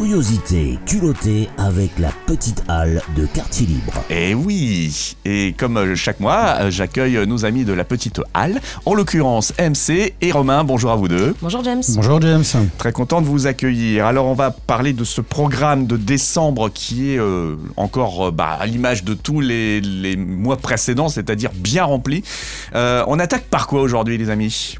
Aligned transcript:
Curiosité 0.00 0.78
culottée 0.86 1.50
avec 1.58 1.98
la 1.98 2.08
petite 2.24 2.64
halle 2.68 3.02
de 3.16 3.26
quartier 3.26 3.66
libre. 3.66 3.92
Et 4.08 4.32
oui, 4.32 5.14
et 5.26 5.54
comme 5.58 5.76
euh, 5.76 5.94
chaque 5.94 6.20
mois, 6.20 6.56
euh, 6.58 6.70
j'accueille 6.70 7.26
nos 7.26 7.44
amis 7.44 7.66
de 7.66 7.74
la 7.74 7.84
petite 7.84 8.18
halle, 8.32 8.62
en 8.86 8.94
l'occurrence 8.94 9.52
MC 9.58 10.14
et 10.22 10.32
Romain. 10.32 10.64
Bonjour 10.64 10.90
à 10.90 10.96
vous 10.96 11.06
deux. 11.06 11.34
Bonjour 11.42 11.62
James. 11.64 11.82
Bonjour 11.96 12.18
James. 12.22 12.44
Très 12.78 12.92
content 12.92 13.20
de 13.20 13.26
vous 13.26 13.46
accueillir. 13.46 14.06
Alors 14.06 14.24
on 14.24 14.32
va 14.32 14.50
parler 14.50 14.94
de 14.94 15.04
ce 15.04 15.20
programme 15.20 15.86
de 15.86 15.98
décembre 15.98 16.70
qui 16.70 17.12
est 17.12 17.18
euh, 17.18 17.56
encore 17.76 18.28
euh, 18.28 18.30
bah, 18.30 18.56
à 18.58 18.64
l'image 18.64 19.04
de 19.04 19.12
tous 19.12 19.42
les, 19.42 19.82
les 19.82 20.16
mois 20.16 20.56
précédents, 20.56 21.10
c'est-à-dire 21.10 21.50
bien 21.54 21.84
rempli. 21.84 22.24
Euh, 22.74 23.04
on 23.06 23.18
attaque 23.18 23.44
par 23.50 23.66
quoi 23.66 23.82
aujourd'hui 23.82 24.16
les 24.16 24.30
amis? 24.30 24.78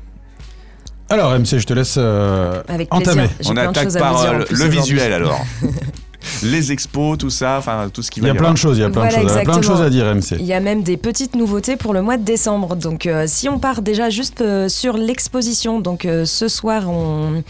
Alors 1.10 1.32
MC, 1.36 1.58
je 1.58 1.66
te 1.66 1.74
laisse 1.74 1.96
euh, 1.98 2.62
Avec 2.68 2.86
entamer. 2.94 3.26
plaisir. 3.28 3.52
On 3.52 3.56
attaque 3.56 3.88
en 3.96 4.24
euh, 4.24 4.38
le 4.38 4.52
aujourd'hui. 4.52 4.78
visuel 4.78 5.12
alors. 5.12 5.44
les 6.42 6.72
expos, 6.72 7.18
tout 7.18 7.30
ça, 7.30 7.56
enfin 7.58 7.88
tout 7.92 8.02
ce 8.02 8.10
qui 8.10 8.20
Il 8.20 8.22
va 8.22 8.28
y 8.28 8.30
a 8.30 8.34
y 8.34 8.36
plein 8.36 8.40
avoir. 8.48 8.54
de 8.54 8.58
choses, 8.58 8.78
il 8.78 8.80
y 8.80 8.84
a 8.84 8.90
plein 8.90 9.06
de 9.06 9.10
choses, 9.10 9.22
il 9.32 9.36
y 9.36 9.38
a 9.38 9.42
plein 9.42 9.58
de 9.58 9.64
choses 9.64 9.82
à 9.82 9.90
dire 9.90 10.04
MC. 10.14 10.36
Il 10.38 10.46
y 10.46 10.52
a 10.52 10.60
même 10.60 10.82
des 10.82 10.96
petites 10.96 11.34
nouveautés 11.34 11.76
pour 11.76 11.92
le 11.92 12.02
mois 12.02 12.16
de 12.16 12.24
décembre. 12.24 12.76
Donc, 12.76 13.06
euh, 13.06 13.24
si 13.26 13.48
on 13.48 13.58
part 13.58 13.82
déjà 13.82 14.10
juste 14.10 14.40
euh, 14.40 14.68
sur 14.68 14.96
l'exposition, 14.96 15.80
donc 15.80 16.04
euh, 16.04 16.24
ce 16.24 16.48
soir, 16.48 16.88
on, 16.88 17.42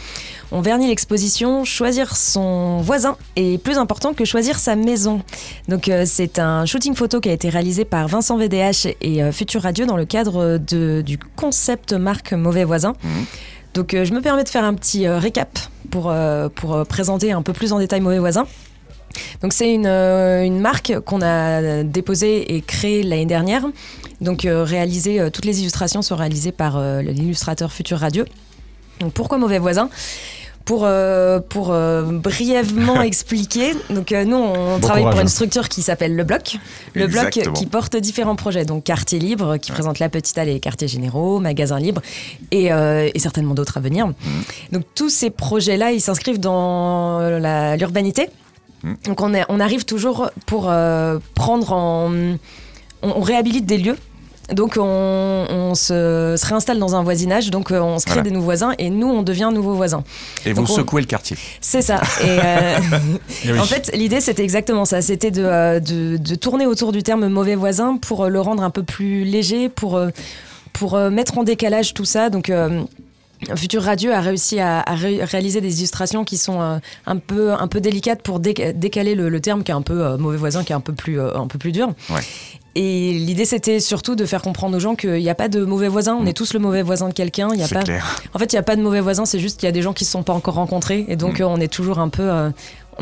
on 0.52 0.60
vernit 0.60 0.88
l'exposition. 0.88 1.64
Choisir 1.64 2.16
son 2.16 2.78
voisin 2.78 3.16
est 3.36 3.62
plus 3.62 3.78
important 3.78 4.14
que 4.14 4.24
choisir 4.24 4.58
sa 4.58 4.76
maison. 4.76 5.22
Donc, 5.68 5.88
euh, 5.88 6.04
c'est 6.06 6.38
un 6.38 6.66
shooting 6.66 6.94
photo 6.94 7.20
qui 7.20 7.28
a 7.28 7.32
été 7.32 7.48
réalisé 7.48 7.84
par 7.84 8.08
Vincent 8.08 8.36
VDH 8.36 8.88
et 9.00 9.22
euh, 9.22 9.32
Futur 9.32 9.62
Radio 9.62 9.86
dans 9.86 9.96
le 9.96 10.04
cadre 10.04 10.58
de, 10.58 11.02
du 11.02 11.18
concept 11.36 11.92
marque 11.92 12.32
Mauvais 12.32 12.64
Voisin. 12.64 12.94
Mhm. 13.02 13.24
Donc, 13.74 13.94
euh, 13.94 14.04
je 14.04 14.12
me 14.12 14.20
permets 14.20 14.44
de 14.44 14.48
faire 14.48 14.64
un 14.64 14.74
petit 14.74 15.06
euh, 15.06 15.18
récap 15.18 15.58
pour, 15.90 16.10
euh, 16.10 16.48
présenter 16.88 17.32
un 17.32 17.42
peu 17.42 17.52
plus 17.52 17.72
en 17.72 17.78
détail 17.78 18.00
Mauvais 18.00 18.18
Voisin. 18.18 18.46
C'est 19.50 19.74
une, 19.74 20.60
marque 20.60 21.00
qu'on 21.00 21.20
a 21.20 21.82
déposée 21.82 22.54
et 22.54 22.60
créée 22.60 23.02
l'année 23.02 23.26
dernière. 23.26 23.64
Donc 24.20 24.46
réalisée, 24.46 25.30
toutes 25.32 25.46
les 25.46 25.60
illustrations 25.60 26.00
sont 26.00 26.14
réalisées 26.14 26.52
par 26.52 26.80
l'illustrateur 27.00 27.72
Futur 27.72 27.98
Radio. 27.98 28.24
Pourquoi 29.14 29.38
mauvais 29.38 29.58
voisin 29.58 29.88
pour, 30.64 30.82
euh, 30.84 31.40
pour 31.40 31.70
euh, 31.72 32.02
brièvement 32.04 33.02
expliquer, 33.02 33.72
donc 33.88 34.12
euh, 34.12 34.24
nous 34.24 34.36
on 34.36 34.78
travaille 34.78 35.02
courage, 35.02 35.14
pour 35.14 35.20
une 35.20 35.26
hein. 35.26 35.30
structure 35.30 35.68
qui 35.68 35.82
s'appelle 35.82 36.14
Le 36.14 36.24
Bloc. 36.24 36.56
Le 36.94 37.06
Bloc 37.06 37.30
qui 37.54 37.66
porte 37.66 37.96
différents 37.96 38.36
projets, 38.36 38.64
donc 38.64 38.84
Quartier 38.84 39.18
Libre 39.18 39.56
qui 39.56 39.72
présente 39.72 39.98
la 39.98 40.08
petite 40.08 40.36
allée 40.38 40.54
et 40.54 40.60
quartiers 40.60 40.88
généraux, 40.88 41.40
Magasins 41.40 41.78
Libres 41.80 42.02
et, 42.50 42.72
euh, 42.72 43.08
et 43.12 43.18
certainement 43.18 43.54
d'autres 43.54 43.78
à 43.78 43.80
venir. 43.80 44.12
Donc 44.72 44.84
tous 44.94 45.08
ces 45.10 45.30
projets-là, 45.30 45.92
ils 45.92 46.00
s'inscrivent 46.00 46.40
dans 46.40 47.20
l'urbanité. 47.78 48.28
Mm. 48.82 48.92
Donc 49.06 49.20
on, 49.20 49.34
est- 49.34 49.44
on 49.48 49.60
arrive 49.60 49.84
toujours 49.84 50.30
pour 50.46 50.66
euh, 50.68 51.18
prendre 51.34 51.72
en... 51.72 52.10
On, 53.02 53.08
on 53.16 53.20
réhabilite 53.20 53.64
des 53.66 53.78
lieux. 53.78 53.96
Donc 54.52 54.76
on, 54.78 55.46
on 55.48 55.74
se, 55.74 56.34
se 56.36 56.46
réinstalle 56.46 56.78
dans 56.78 56.94
un 56.96 57.02
voisinage, 57.02 57.50
donc 57.50 57.70
euh, 57.70 57.80
on 57.80 57.98
se 57.98 58.04
crée 58.04 58.14
Voilà. 58.14 58.28
des 58.28 58.34
nouveaux 58.34 58.46
voisins 58.46 58.72
et 58.78 58.90
nous 58.90 59.06
on 59.08 59.22
devient 59.22 59.50
nouveaux 59.52 59.74
voisins. 59.74 60.02
Et 60.44 60.52
vous 60.52 60.62
on- 60.62 60.66
secouez 60.66 61.00
le 61.02 61.06
quartier. 61.06 61.36
C'est 61.60 61.82
ça. 61.82 62.00
Et 62.22 62.26
euh, 62.28 62.78
Eh 63.44 63.52
oui. 63.52 63.58
en 63.58 63.64
fait, 63.64 63.90
l'idée 63.94 64.20
c'était 64.20 64.42
exactement 64.42 64.84
ça. 64.84 65.02
C'était 65.02 65.30
de, 65.30 65.44
euh, 65.44 65.80
de, 65.80 66.16
de 66.16 66.34
tourner 66.34 66.66
autour 66.66 66.92
du 66.92 67.02
terme 67.02 67.28
mauvais 67.28 67.54
voisin 67.54 67.96
pour 67.96 68.26
le 68.26 68.40
rendre 68.40 68.62
un 68.62 68.70
peu 68.70 68.82
plus 68.82 69.24
léger, 69.24 69.68
pour, 69.68 70.00
pour 70.72 70.98
mettre 70.98 71.38
en 71.38 71.44
décalage 71.44 71.94
tout 71.94 72.04
ça. 72.04 72.30
Donc. 72.30 72.50
euh, 72.50 72.82
Futur 73.56 73.82
Radio 73.84 74.10
a 74.12 74.20
réussi 74.20 74.60
à, 74.60 74.80
à 74.80 74.94
ré- 74.94 75.24
réaliser 75.24 75.62
des 75.62 75.78
illustrations 75.78 76.24
qui 76.26 76.36
sont 76.36 76.60
euh, 76.60 76.76
un, 77.06 77.16
peu, 77.16 77.52
un 77.54 77.68
peu 77.68 77.80
délicates 77.80 78.20
pour 78.20 78.38
dé- 78.38 78.74
décaler 78.74 79.14
le, 79.14 79.30
le 79.30 79.40
terme 79.40 79.62
qui 79.64 79.70
est 79.70 79.74
un 79.74 79.80
peu 79.80 80.04
euh, 80.04 80.18
mauvais 80.18 80.36
voisin, 80.36 80.62
qui 80.62 80.72
est 80.72 80.76
un 80.76 80.80
peu 80.82 80.92
plus, 80.92 81.18
euh, 81.18 81.34
un 81.34 81.46
peu 81.46 81.56
plus 81.58 81.72
dur. 81.72 81.88
Ouais. 82.10 82.20
Et 82.76 83.12
l'idée 83.14 83.44
c'était 83.44 83.80
surtout 83.80 84.14
de 84.14 84.24
faire 84.24 84.42
comprendre 84.42 84.76
aux 84.76 84.80
gens 84.80 84.94
qu'il 84.94 85.14
n'y 85.14 85.28
a 85.30 85.34
pas 85.34 85.48
de 85.48 85.64
mauvais 85.64 85.88
voisin, 85.88 86.16
on 86.20 86.26
est 86.26 86.32
tous 86.36 86.52
le 86.54 86.60
mauvais 86.60 86.82
voisin 86.82 87.08
de 87.08 87.14
quelqu'un. 87.14 87.48
Il 87.52 87.58
y 87.60 87.62
a 87.62 87.66
C'est 87.66 87.74
pas, 87.74 87.82
clair. 87.82 88.20
en 88.34 88.38
fait, 88.38 88.52
il 88.52 88.56
n'y 88.56 88.60
a 88.60 88.62
pas 88.62 88.76
de 88.76 88.82
mauvais 88.82 89.00
voisins, 89.00 89.24
c'est 89.26 89.40
juste 89.40 89.58
qu'il 89.58 89.66
y 89.66 89.68
a 89.68 89.72
des 89.72 89.82
gens 89.82 89.92
qui 89.92 90.04
ne 90.04 90.06
se 90.06 90.12
sont 90.12 90.22
pas 90.22 90.32
encore 90.34 90.54
rencontrés. 90.54 91.04
Et 91.08 91.16
donc, 91.16 91.40
Mm. 91.40 91.42
euh, 91.42 91.46
on 91.48 91.60
est 91.60 91.72
toujours 91.72 91.98
un 91.98 92.08
peu. 92.08 92.22
euh, 92.22 92.50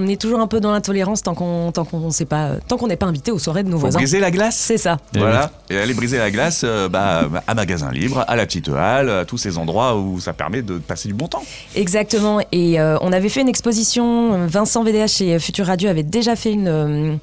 on 0.01 0.07
est 0.07 0.21
toujours 0.21 0.39
un 0.39 0.47
peu 0.47 0.61
dans 0.61 0.71
l'intolérance 0.71 1.23
tant 1.25 1.35
qu'on 1.35 1.73
tant 1.73 1.85
qu'on 1.85 2.11
sait 2.13 2.25
pas 2.25 2.53
tant 2.69 2.77
qu'on 2.77 2.87
n'est 2.87 2.97
pas 2.97 3.07
invité 3.07 3.33
aux 3.33 3.39
soirées 3.41 3.65
de 3.65 3.69
nos 3.69 3.77
Faut 3.79 3.81
voisins. 3.81 3.99
briser 3.99 4.21
la 4.21 4.31
glace. 4.31 4.57
C'est 4.57 4.79
ça. 4.79 4.99
Eh 5.15 5.19
Voilà, 5.19 5.51
et 5.71 5.77
aller 5.79 5.93
briser 5.93 6.19
la 6.19 6.31
glace 6.31 6.61
euh, 6.65 6.89
bah, 6.89 7.29
à 7.49 7.55
Magasin 7.55 7.91
Libre, 7.91 8.25
à 8.29 8.37
la 8.37 8.47
Petite 8.47 8.69
Halle, 8.69 9.11
à 9.11 9.25
tous 9.25 9.39
ces 9.39 9.59
endroits 9.59 9.97
où 9.97 10.21
ça 10.21 10.33
permet 10.35 10.63
de 10.63 10.79
passer 10.79 11.09
du 11.09 11.15
bon 11.15 11.27
temps. 11.27 11.43
Exactement. 11.75 12.39
Et 12.53 12.79
euh, 12.81 12.97
on 13.01 13.13
avait 13.13 13.29
fait 13.29 13.41
une 13.41 13.49
exposition. 13.49 14.47
Vincent 14.47 14.85
VDH 14.85 15.21
et 15.23 15.39
Futur 15.41 15.67
Radio 15.67 15.89
avaient 15.91 16.05
déjà 16.05 16.37
fait 16.37 16.53
une. 16.53 17.19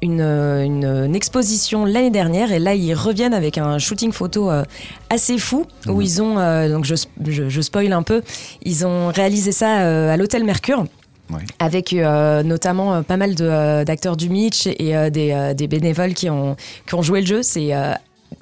Une, 0.00 0.20
une, 0.20 0.84
une 0.84 1.16
exposition 1.16 1.84
l'année 1.84 2.10
dernière 2.10 2.52
et 2.52 2.60
là 2.60 2.72
ils 2.74 2.94
reviennent 2.94 3.34
avec 3.34 3.58
un 3.58 3.78
shooting 3.78 4.12
photo 4.12 4.48
euh, 4.48 4.62
assez 5.10 5.38
fou 5.38 5.66
où 5.88 6.00
ils 6.00 6.22
ont 6.22 6.38
euh, 6.38 6.68
donc 6.68 6.84
je, 6.84 6.94
je, 7.26 7.48
je 7.48 7.60
spoil 7.60 7.92
un 7.92 8.04
peu 8.04 8.22
ils 8.62 8.86
ont 8.86 9.08
réalisé 9.08 9.50
ça 9.50 9.80
euh, 9.80 10.12
à 10.12 10.16
l'hôtel 10.16 10.44
Mercure 10.44 10.84
Ouais. 11.30 11.40
avec 11.58 11.92
euh, 11.92 12.42
notamment 12.42 12.94
euh, 12.94 13.02
pas 13.02 13.18
mal 13.18 13.34
de, 13.34 13.44
euh, 13.44 13.84
d'acteurs 13.84 14.16
du 14.16 14.30
Mitch 14.30 14.66
et 14.66 14.94
des, 15.10 15.52
des 15.54 15.66
bénévoles 15.66 16.14
qui 16.14 16.30
ont, 16.30 16.56
qui 16.86 16.94
ont 16.94 17.02
joué 17.02 17.20
le 17.20 17.26
jeu. 17.26 17.42
C'est 17.42 17.70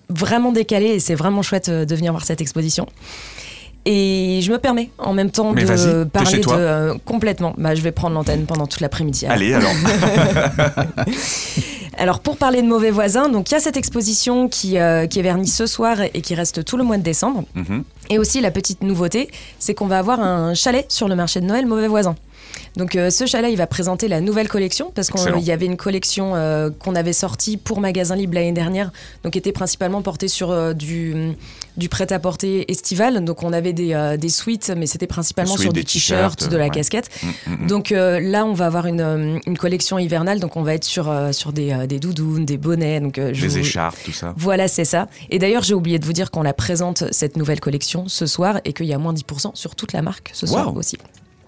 vraiment 0.09 0.53
décalé 0.53 0.87
et 0.91 1.01
c'est 1.01 1.17
vraiment 1.17 1.43
chouette 1.43 1.69
de 1.69 1.95
venir 1.97 2.13
voir 2.13 2.25
cette 2.25 2.41
exposition. 2.41 2.87
Et 3.89 4.41
je 4.43 4.51
me 4.51 4.59
permets 4.59 4.91
en 4.99 5.15
même 5.15 5.31
temps 5.31 5.53
Mais 5.53 5.65
de 5.65 6.05
parler 6.05 6.39
de 6.39 6.47
euh, 6.51 6.95
complètement. 7.05 7.55
Bah, 7.57 7.77
je 7.77 7.83
vais 7.83 7.93
prendre 7.93 8.15
l'antenne 8.15 8.45
pendant 8.45 8.67
toute 8.67 8.81
l'après-midi. 8.81 9.27
alors. 9.27 9.37
Allez, 9.37 9.55
alors. 9.55 9.71
Alors 11.99 12.21
pour 12.21 12.37
parler 12.37 12.61
de 12.61 12.67
mauvais 12.67 12.91
voisins, 12.91 13.29
donc 13.29 13.51
il 13.51 13.55
y 13.55 13.57
a 13.57 13.61
cette 13.61 13.77
exposition 13.77 14.49
qui, 14.49 14.79
euh, 14.79 15.07
qui 15.07 15.19
est 15.19 15.23
vernie 15.23 15.47
ce 15.47 15.67
soir 15.67 15.97
et 16.03 16.21
qui 16.21 16.35
reste 16.35 16.63
tout 16.65 16.77
le 16.77 16.85
mois 16.85 16.99
de 16.99 17.03
décembre. 17.03 17.45
Mhm. 17.55 17.85
Et 18.11 18.19
aussi 18.19 18.41
la 18.41 18.51
petite 18.51 18.83
nouveauté, 18.83 19.31
c'est 19.59 19.75
qu'on 19.75 19.87
va 19.87 19.99
avoir 19.99 20.21
un 20.21 20.55
chalet 20.55 20.85
sur 20.93 21.09
le 21.09 21.17
marché 21.17 21.41
de 21.41 21.47
Noël 21.47 21.65
mauvais 21.67 21.89
voisin. 21.89 22.15
Donc 22.77 22.95
euh, 22.95 23.11
ce 23.11 23.27
chalet, 23.27 23.51
il 23.51 23.57
va 23.57 23.67
présenter 23.67 24.07
la 24.09 24.21
nouvelle 24.21 24.49
collection 24.49 24.93
parce 24.95 25.11
qu'il 25.11 25.39
y 25.43 25.51
avait 25.53 25.67
une 25.67 25.77
collection 25.77 26.35
euh, 26.37 26.71
qu'on 26.71 26.95
avait 26.95 27.13
sortie 27.13 27.57
pour 27.57 27.81
Magasin 27.81 28.17
Libre 28.17 28.35
l'année 28.35 28.53
dernière, 28.53 28.93
donc 29.23 29.33
qui 29.33 29.39
était 29.39 29.53
principalement 29.53 30.03
portée 30.03 30.29
sur 30.29 30.51
euh, 30.51 30.75
du, 30.75 31.15
du 31.77 31.89
prêt-à-porter 31.89 32.71
estival. 32.71 33.25
Donc 33.25 33.43
on 33.43 33.53
avait 33.53 33.73
des, 33.73 33.95
euh, 33.95 34.17
des 34.17 34.29
suites, 34.29 34.73
mais 34.77 34.87
c'était 34.87 35.07
principalement 35.07 35.57
sur 35.57 35.73
des 35.73 35.81
du 35.81 35.87
t-shirt, 35.87 36.37
t-shirts, 36.37 36.53
de 36.53 36.57
la 36.57 36.65
ouais. 36.65 36.71
casquette. 36.71 37.09
Mm, 37.23 37.27
mm, 37.27 37.65
mm. 37.65 37.67
Donc 37.67 37.91
là, 37.91 38.45
on 38.45 38.53
va 38.53 38.67
avoir 38.67 38.87
une, 38.87 39.41
une 39.47 39.59
collection 39.59 39.99
hivernale, 39.99 40.41
donc 40.41 40.57
on 40.57 40.63
va 40.63 40.75
être 40.75 40.85
sur, 40.85 41.13
sur 41.33 41.53
des, 41.53 41.87
des 41.87 41.99
doudounes, 41.99 42.45
des 42.45 42.59
bonnets. 42.59 43.01
Donc, 43.01 43.19
je 43.33 43.47
vous- 43.47 43.59
écharpes, 43.59 43.97
tout 44.05 44.13
ça. 44.13 44.35
Voilà, 44.37 44.69
c'est 44.69 44.85
ça. 44.85 45.09
Et 45.31 45.39
d'ailleurs, 45.39 45.63
j'ai 45.63 45.75
oublié 45.75 45.99
de 45.99 46.05
vous 46.05 46.13
dire 46.13 46.31
qu'on 46.31 46.43
la 46.43 46.53
présente, 46.53 47.05
cette 47.11 47.37
nouvelle 47.37 47.61
collection, 47.61 48.09
ce 48.09 48.27
soir, 48.27 48.61
et 48.65 48.73
qu'il 48.73 48.87
y 48.87 48.93
a 48.93 48.99
moins 48.99 49.15
10% 49.15 49.53
sur 49.55 49.75
toute 49.77 49.93
la 49.93 50.03
marque 50.03 50.31
ce 50.35 50.47
soir 50.47 50.75
aussi. 50.77 50.99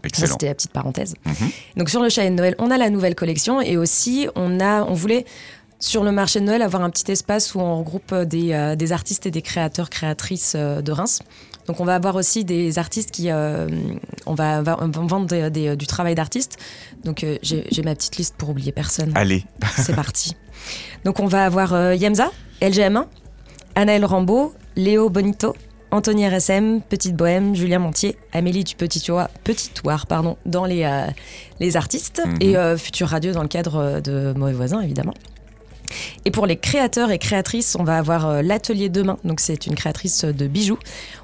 Excellent. 0.08 0.32
c'était 0.32 0.46
la 0.46 0.54
petite 0.54 0.72
parenthèse. 0.72 1.14
Mhm. 1.24 1.34
Donc 1.76 1.88
sur 1.90 2.02
le 2.02 2.08
chalet 2.08 2.30
de 2.32 2.36
Noël, 2.36 2.54
on 2.58 2.70
a 2.70 2.78
la 2.78 2.90
nouvelle 2.90 3.14
collection, 3.14 3.60
et 3.60 3.76
aussi, 3.76 4.28
on, 4.36 4.60
a, 4.60 4.82
on 4.84 4.94
voulait, 4.94 5.24
sur 5.80 6.02
le 6.04 6.10
marché 6.12 6.40
de 6.40 6.44
Noël, 6.44 6.62
avoir 6.62 6.82
un 6.82 6.90
petit 6.90 7.10
espace 7.12 7.54
où 7.54 7.60
on 7.60 7.78
regroupe 7.78 8.14
des, 8.14 8.52
euh, 8.52 8.74
des 8.76 8.92
artistes 8.92 9.26
et 9.26 9.30
des 9.30 9.42
créateurs, 9.42 9.90
créatrices 9.90 10.54
euh, 10.56 10.82
de 10.82 10.90
Reims. 10.92 11.20
Donc 11.66 11.80
on 11.80 11.84
va 11.84 11.94
avoir 11.94 12.16
aussi 12.16 12.44
des 12.44 12.78
artistes 12.78 13.10
qui... 13.10 13.30
euh, 13.30 13.68
on, 14.26 14.34
va, 14.34 14.62
va- 14.62 14.78
on 14.80 14.88
va 14.88 15.00
vendre 15.02 15.26
des- 15.26 15.50
des- 15.50 15.76
du 15.76 15.86
travail 15.86 16.14
d'artistes. 16.14 16.56
Donc 17.04 17.24
j'ai 17.42 17.82
ma 17.84 17.94
petite 17.94 18.16
liste 18.16 18.34
pour 18.38 18.48
oublier 18.48 18.72
personne. 18.72 19.12
Allez. 19.14 19.44
C'est 19.76 19.94
parti. 19.94 20.34
Donc 21.04 21.20
on 21.20 21.26
va 21.26 21.44
avoir 21.44 21.92
Yemza, 21.94 22.30
LGM1, 22.62 23.04
Anaël 23.74 24.04
Rambaud, 24.06 24.54
Léo 24.76 25.10
Bonito, 25.10 25.54
Anthony 25.90 26.28
RSM, 26.28 26.80
Petite 26.82 27.16
Bohème, 27.16 27.54
Julien 27.54 27.78
Montier, 27.78 28.16
Amélie 28.32 28.64
du 28.64 28.74
Petit 28.74 29.00
Toir, 29.00 30.06
pardon, 30.06 30.36
dans 30.44 30.64
les, 30.66 30.84
euh, 30.84 31.06
les 31.60 31.76
artistes 31.76 32.20
Mhm. 32.26 32.36
et 32.40 32.56
euh, 32.56 32.76
Futur 32.76 33.08
Radio 33.08 33.32
dans 33.32 33.42
le 33.42 33.48
cadre 33.48 33.76
euh, 33.76 34.00
de 34.00 34.34
Mauvais 34.38 34.52
Voisins, 34.52 34.80
évidemment. 34.80 35.14
Et 36.26 36.30
pour 36.30 36.44
les 36.44 36.56
créateurs 36.58 37.10
et 37.10 37.18
créatrices, 37.18 37.74
on 37.80 37.84
va 37.84 37.96
avoir 37.96 38.26
euh, 38.28 38.42
l'atelier 38.42 38.90
demain. 38.90 39.16
Donc 39.24 39.40
c'est 39.40 39.66
une 39.66 39.74
créatrice 39.74 40.26
de 40.26 40.46
bijoux. 40.46 40.78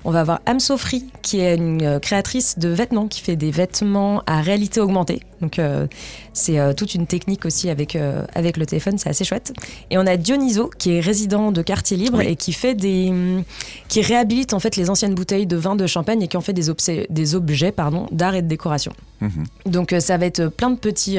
On 0.05 0.11
va 0.11 0.21
avoir 0.21 0.41
Am 0.47 0.59
Sofri, 0.59 1.05
qui 1.21 1.41
est 1.41 1.57
une 1.57 2.01
créatrice 2.01 2.59
de 2.59 2.71
vêtements, 2.71 3.07
qui 3.07 3.21
fait 3.21 3.37
des 3.37 3.51
vêtements 3.51 4.23
à 4.27 4.41
réalité 4.41 4.81
augmentée. 4.81 5.21
Donc 5.45 5.59
euh, 5.59 5.87
c'est 6.33 6.59
euh, 6.59 6.73
toute 6.73 6.95
une 6.95 7.07
technique 7.07 7.45
aussi 7.45 7.69
avec, 7.69 7.97
euh, 7.97 8.25
avec 8.35 8.57
le 8.57 8.65
téléphone, 8.65 8.97
c'est 8.97 9.11
assez 9.11 9.25
chouette. 9.25 9.53
Et 9.91 9.99
on 9.99 10.07
a 10.07 10.17
Dionyso, 10.17 10.71
qui 10.79 10.93
est 10.93 11.01
résident 11.01 11.53
de 11.53 11.61
quartier 11.61 11.99
libre 11.99 12.19
Oui. 12.19 12.29
et 12.29 12.37
qui 12.37 12.55
fait 12.55 12.75
des, 12.75 13.11
hum, 13.11 13.45
qui 13.89 14.01
réhabilite 14.01 14.55
en 14.55 14.59
fait 14.59 14.77
les 14.77 14.89
anciennes 14.89 15.15
bouteilles 15.15 15.47
de 15.47 15.57
vin 15.57 15.77
de 15.77 15.87
champagne 15.87 16.23
et 16.23 16.29
qui 16.29 16.39
en 16.39 16.41
fait 16.41 16.55
des, 16.55 17.35
objets 17.35 17.73
pardon 17.73 18.07
d'art 18.11 18.35
et 18.35 18.41
de 18.43 18.49
décoration. 18.49 18.93
Mhm. 19.21 19.45
Donc 19.67 19.95
ça 20.01 20.17
va 20.17 20.25
être 20.27 20.47
plein 20.49 20.71
de 20.71 20.79
petits, 20.79 21.19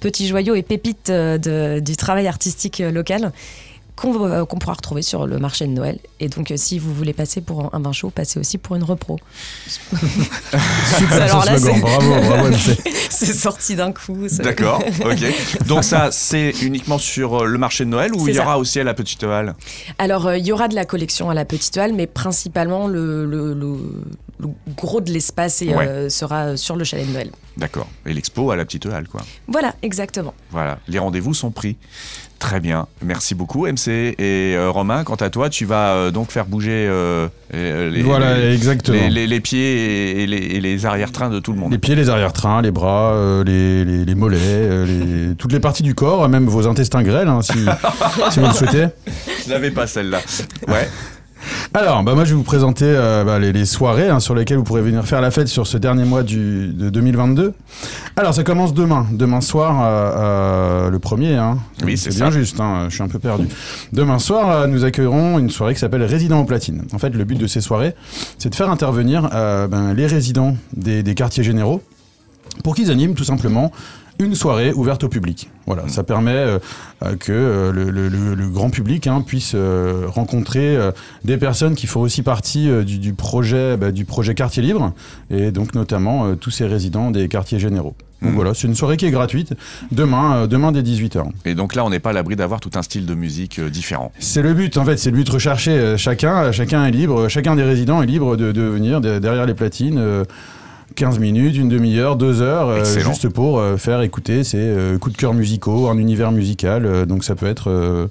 petits 0.00 0.28
joyaux 0.28 0.54
et 0.54 0.62
pépites 0.62 1.10
de- 1.10 1.80
du 1.80 1.96
travail 1.96 2.26
artistique 2.28 2.78
local. 2.78 3.32
Qu'on 3.96 4.28
euh, 4.28 4.44
qu'on 4.44 4.58
pourra 4.58 4.74
retrouver 4.74 5.02
sur 5.02 5.26
le 5.26 5.38
marché 5.38 5.66
de 5.66 5.72
Noël. 5.72 5.98
Et 6.20 6.28
donc, 6.28 6.50
euh, 6.50 6.56
si 6.56 6.78
vous 6.78 6.94
voulez 6.94 7.12
passer 7.14 7.40
pour 7.40 7.74
un 7.74 7.80
vin 7.80 7.92
chaud, 7.92 8.10
passez 8.10 8.38
aussi 8.38 8.58
pour 8.58 8.76
une 8.76 8.84
repro. 8.84 9.18
Super 10.98 11.22
Alors 11.22 11.44
là, 11.44 11.58
slogan, 11.58 11.80
bravo, 11.80 12.14
bravo. 12.20 12.56
C'est 13.10 13.32
sorti 13.34 13.74
d'un 13.76 13.92
coup. 13.92 14.26
D'accord, 14.42 14.82
ok. 15.04 15.66
Donc 15.66 15.84
ça, 15.84 16.10
c'est 16.12 16.50
uniquement 16.62 16.98
sur 16.98 17.42
euh, 17.42 17.46
le 17.46 17.58
marché 17.58 17.84
de 17.84 17.90
Noël 17.90 18.12
ou 18.14 18.26
il 18.28 18.32
y 18.34 18.36
ça. 18.36 18.42
aura 18.42 18.58
aussi 18.58 18.78
à 18.80 18.84
la 18.84 18.94
Petite 18.94 19.22
Halle 19.24 19.54
Alors, 19.98 20.26
euh, 20.26 20.36
il 20.38 20.46
y 20.46 20.52
aura 20.52 20.68
de 20.68 20.74
la 20.74 20.84
collection 20.84 21.30
à 21.30 21.34
la 21.34 21.44
Petite 21.44 21.76
Halle, 21.78 21.94
mais 21.94 22.06
principalement 22.06 22.86
le, 22.88 23.24
le- 23.24 23.54
le- 23.54 24.02
le 24.38 24.48
gros 24.76 25.00
de 25.00 25.10
l'espace 25.10 25.62
Ouais. 25.62 25.72
euh, 25.74 26.08
sera 26.10 26.56
sur 26.58 26.76
le 26.76 26.84
chalet 26.84 27.06
de 27.06 27.12
Noël. 27.12 27.30
D'accord. 27.56 27.88
Et 28.04 28.12
l'expo 28.12 28.50
à 28.50 28.56
la 28.56 28.66
Petite 28.66 28.84
Halle, 28.86 29.08
quoi. 29.08 29.22
Voilà, 29.48 29.74
exactement. 29.82 30.34
Voilà, 30.50 30.78
les 30.88 30.98
rendez-vous 30.98 31.32
sont 31.32 31.50
pris. 31.50 31.76
Très 32.38 32.60
bien, 32.60 32.86
merci 33.02 33.34
beaucoup 33.34 33.66
MC. 33.66 33.88
Et 33.88 34.54
euh, 34.56 34.70
Romain, 34.70 35.04
quant 35.04 35.14
à 35.14 35.30
toi, 35.30 35.48
tu 35.48 35.64
vas 35.64 35.94
euh, 35.94 36.10
donc 36.10 36.30
faire 36.30 36.44
bouger 36.44 36.86
euh, 36.88 37.28
les, 37.52 38.02
Voilà, 38.02 38.36
les- 38.38 38.54
exactement. 38.54 38.98
les- 38.98 39.08
les- 39.10 39.26
les 39.26 39.40
pieds 39.40 40.10
et, 40.18 40.22
et 40.22 40.26
les, 40.26 40.36
et 40.36 40.60
les 40.60 40.84
arrière-trains 40.86 41.30
de 41.30 41.40
tout 41.40 41.52
le 41.54 41.58
monde. 41.58 41.72
Les 41.72 41.78
pieds, 41.78 41.94
les 41.94 42.10
arrière-trains, 42.10 42.60
les 42.60 42.70
bras, 42.70 43.14
les, 43.44 44.14
mollets, 44.14 44.68
toutes 45.38 45.52
les 45.52 45.60
parties 45.60 45.82
du 45.82 45.94
corps, 45.94 46.28
même 46.28 46.46
vos 46.46 46.66
intestins 46.68 47.02
grêles, 47.02 47.28
hein, 47.28 47.40
si, 47.40 47.54
si 48.30 48.38
vous 48.40 48.46
le 48.46 48.52
souhaitez. 48.52 48.86
Je 49.46 49.50
l'avais 49.50 49.70
pas 49.70 49.86
celle-là. 49.86 50.18
Ouais. 50.68 50.88
Alors, 51.74 52.02
bah, 52.02 52.14
moi, 52.14 52.24
je 52.24 52.30
vais 52.30 52.36
vous 52.36 52.42
présenter 52.42 52.84
euh, 52.86 53.24
bah, 53.24 53.38
les, 53.38 53.52
les 53.52 53.66
soirées 53.66 54.08
hein, 54.08 54.20
sur 54.20 54.34
lesquelles 54.34 54.56
vous 54.56 54.64
pourrez 54.64 54.82
venir 54.82 55.04
faire 55.04 55.20
la 55.20 55.30
fête 55.30 55.48
sur 55.48 55.66
ce 55.66 55.76
dernier 55.76 56.04
mois 56.04 56.22
du, 56.22 56.68
de 56.68 56.90
2022. 56.90 57.52
Alors, 58.16 58.34
ça 58.34 58.44
commence 58.44 58.72
demain, 58.72 59.06
demain 59.12 59.40
soir, 59.40 59.82
euh, 59.82 59.86
euh, 60.16 60.90
le 60.90 60.98
premier. 60.98 61.34
Hein. 61.34 61.58
Oui, 61.84 61.98
c'est 61.98 62.14
bien 62.14 62.30
juste, 62.30 62.60
hein, 62.60 62.86
je 62.88 62.94
suis 62.94 63.02
un 63.02 63.08
peu 63.08 63.18
perdu. 63.18 63.48
Demain 63.92 64.18
soir, 64.18 64.68
nous 64.68 64.84
accueillerons 64.84 65.38
une 65.38 65.50
soirée 65.50 65.74
qui 65.74 65.80
s'appelle 65.80 66.02
Résidents 66.02 66.40
au 66.40 66.44
platine. 66.44 66.84
En 66.92 66.98
fait, 66.98 67.10
le 67.10 67.24
but 67.24 67.38
de 67.38 67.46
ces 67.46 67.60
soirées, 67.60 67.94
c'est 68.38 68.50
de 68.50 68.54
faire 68.54 68.70
intervenir 68.70 69.28
ben, 69.30 69.92
les 69.94 70.06
résidents 70.06 70.56
des, 70.74 71.02
des 71.02 71.14
quartiers 71.14 71.42
généraux 71.42 71.82
pour 72.62 72.74
qu'ils 72.74 72.90
animent 72.90 73.14
tout 73.14 73.24
simplement 73.24 73.72
une 74.18 74.34
soirée 74.34 74.72
ouverte 74.72 75.04
au 75.04 75.08
public. 75.08 75.50
Voilà, 75.66 75.88
ça 75.88 76.02
permet 76.04 76.30
euh, 76.32 76.58
euh, 77.04 77.16
que 77.16 77.32
euh, 77.32 77.72
le, 77.72 77.90
le- 77.90 78.08
le- 78.08 78.34
le 78.34 78.48
grand 78.48 78.70
public 78.70 79.06
hein, 79.06 79.22
puisse 79.26 79.52
euh, 79.54 80.04
rencontrer 80.06 80.76
euh, 80.76 80.90
des 81.24 81.36
personnes 81.36 81.74
qui 81.74 81.86
font 81.86 82.00
aussi 82.00 82.22
partie 82.22 82.68
du, 82.84 82.98
du 82.98 83.12
projet, 83.14 83.76
bah, 83.76 83.90
du 83.92 84.04
projet 84.04 84.34
Quartier 84.34 84.62
Libre, 84.62 84.92
et 85.30 85.50
donc 85.50 85.74
notamment 85.74 86.26
euh, 86.26 86.34
tous 86.36 86.50
ces 86.50 86.66
résidents 86.66 87.10
des 87.10 87.28
quartiers 87.28 87.58
généraux. 87.58 87.94
Donc 88.22 88.30
Mhm. 88.30 88.36
voilà, 88.36 88.54
c'est 88.54 88.66
une 88.66 88.74
soirée 88.74 88.96
qui 88.96 89.04
est 89.04 89.10
gratuite, 89.10 89.52
demain, 89.92 90.36
euh, 90.36 90.46
demain 90.46 90.72
dès 90.72 90.80
18h. 90.82 91.24
Et 91.44 91.54
donc 91.54 91.74
là, 91.74 91.84
on 91.84 91.90
n'est 91.90 91.98
pas 91.98 92.10
à 92.10 92.12
l'abri 92.14 92.34
d'avoir 92.36 92.60
tout 92.60 92.70
un 92.74 92.80
style 92.82 93.04
de 93.04 93.14
musique 93.14 93.58
euh, 93.58 93.68
différent. 93.68 94.10
C'est 94.18 94.40
le 94.40 94.54
but, 94.54 94.78
en 94.78 94.84
fait, 94.86 94.96
c'est 94.96 95.10
le 95.10 95.16
but 95.16 95.28
recherché. 95.28 95.96
Chacun, 95.98 96.50
chacun 96.50 96.86
est 96.86 96.90
libre, 96.92 97.28
chacun 97.28 97.56
des 97.56 97.62
résidents 97.64 98.00
est 98.02 98.06
libre 98.06 98.36
de, 98.36 98.52
de 98.52 98.62
venir 98.62 99.02
de- 99.02 99.18
derrière 99.18 99.44
les 99.44 99.52
platines. 99.54 99.98
Euh, 100.90 100.94
15 100.94 101.18
minutes, 101.18 101.56
une 101.56 101.68
demi-heure, 101.68 102.16
deux 102.16 102.40
heures, 102.42 102.68
euh, 102.68 102.84
juste 102.84 103.28
pour 103.28 103.58
euh, 103.58 103.76
faire 103.76 104.00
écouter 104.02 104.44
ces 104.44 104.58
euh, 104.58 104.98
coups 104.98 105.14
de 105.14 105.20
cœur 105.20 105.34
musicaux, 105.34 105.88
un 105.88 105.98
univers 105.98 106.32
musical. 106.32 106.86
euh, 106.86 107.04
donc 107.06 107.24
ça 107.24 107.34
peut 107.34 107.46
être 107.46 108.08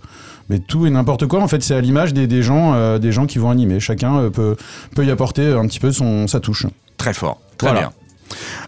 mais 0.50 0.60
tout 0.60 0.86
et 0.86 0.92
n'importe 0.92 1.26
quoi. 1.26 1.42
En 1.42 1.48
fait, 1.48 1.64
c'est 1.64 1.74
à 1.74 1.82
l'image 1.82 2.14
des, 2.14 2.28
des 2.28 2.44
gens, 2.44 3.00
des 3.00 3.12
gens 3.12 3.26
qui 3.26 3.40
vont 3.40 3.50
animer. 3.50 3.80
Chacun 3.80 4.30
peut, 4.30 4.56
peut 4.96 5.04
y 5.04 5.10
apporter 5.10 5.48
un 5.52 5.66
petit 5.66 5.80
peu 5.80 5.92
son, 5.92 6.28
sa 6.28 6.40
touche. 6.40 6.68
Très 6.98 7.14
fort. 7.16 7.42
Très 7.58 7.68
Voilà. 7.70 7.80
bien. 7.82 7.92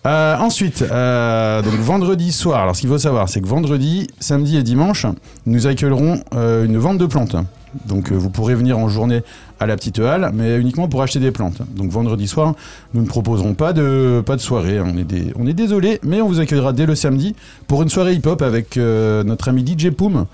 Euh, 0.08 0.38
ensuite, 0.38 0.82
euh, 0.84 1.62
donc 1.62 1.74
vendredi 1.76 2.32
soir. 2.32 2.62
Alors, 2.62 2.76
ce 2.76 2.82
qu'il 2.82 2.90
faut 2.90 2.98
savoir, 2.98 3.30
c'est 3.30 3.42
que 3.42 3.48
vendredi, 3.48 4.08
samedi 4.20 4.58
et 4.58 4.64
dimanche, 4.64 5.06
nous 5.46 5.68
accueillerons 5.68 6.22
euh, 6.36 6.66
une 6.66 6.78
vente 6.78 6.98
de 6.98 7.06
plantes. 7.06 7.36
Donc, 7.86 8.12
euh, 8.12 8.16
vous 8.16 8.30
pourrez 8.30 8.56
venir 8.56 8.78
en 8.78 8.90
journée 8.90 9.22
à 9.60 9.66
la 9.66 9.76
petite 9.76 10.00
halle, 10.00 10.32
mais 10.34 10.58
uniquement 10.60 10.88
pour 10.88 11.02
acheter 11.02 11.20
des 11.20 11.32
plantes. 11.32 11.62
Donc, 11.76 11.90
vendredi 11.90 12.28
soir, 12.28 12.54
nous 12.94 13.02
ne 13.02 13.08
proposerons 13.08 13.54
pas 13.54 13.74
de, 13.74 14.22
pas 14.26 14.36
de 14.36 14.42
soirée. 14.42 14.78
hein. 14.78 14.94
On 15.36 15.48
est, 15.48 15.54
désolé, 15.54 16.00
mais 16.04 16.22
on 16.22 16.28
vous 16.28 16.40
accueillera 16.40 16.74
dès 16.74 16.86
le 16.86 16.96
samedi 16.96 17.36
pour 17.68 17.82
une 17.84 17.90
soirée 17.90 18.14
hip-hop 18.14 18.42
avec 18.42 18.78
euh, 18.78 19.24
notre 19.24 19.50
ami 19.50 19.66
DJ 19.66 19.90
Poum, 19.90 20.26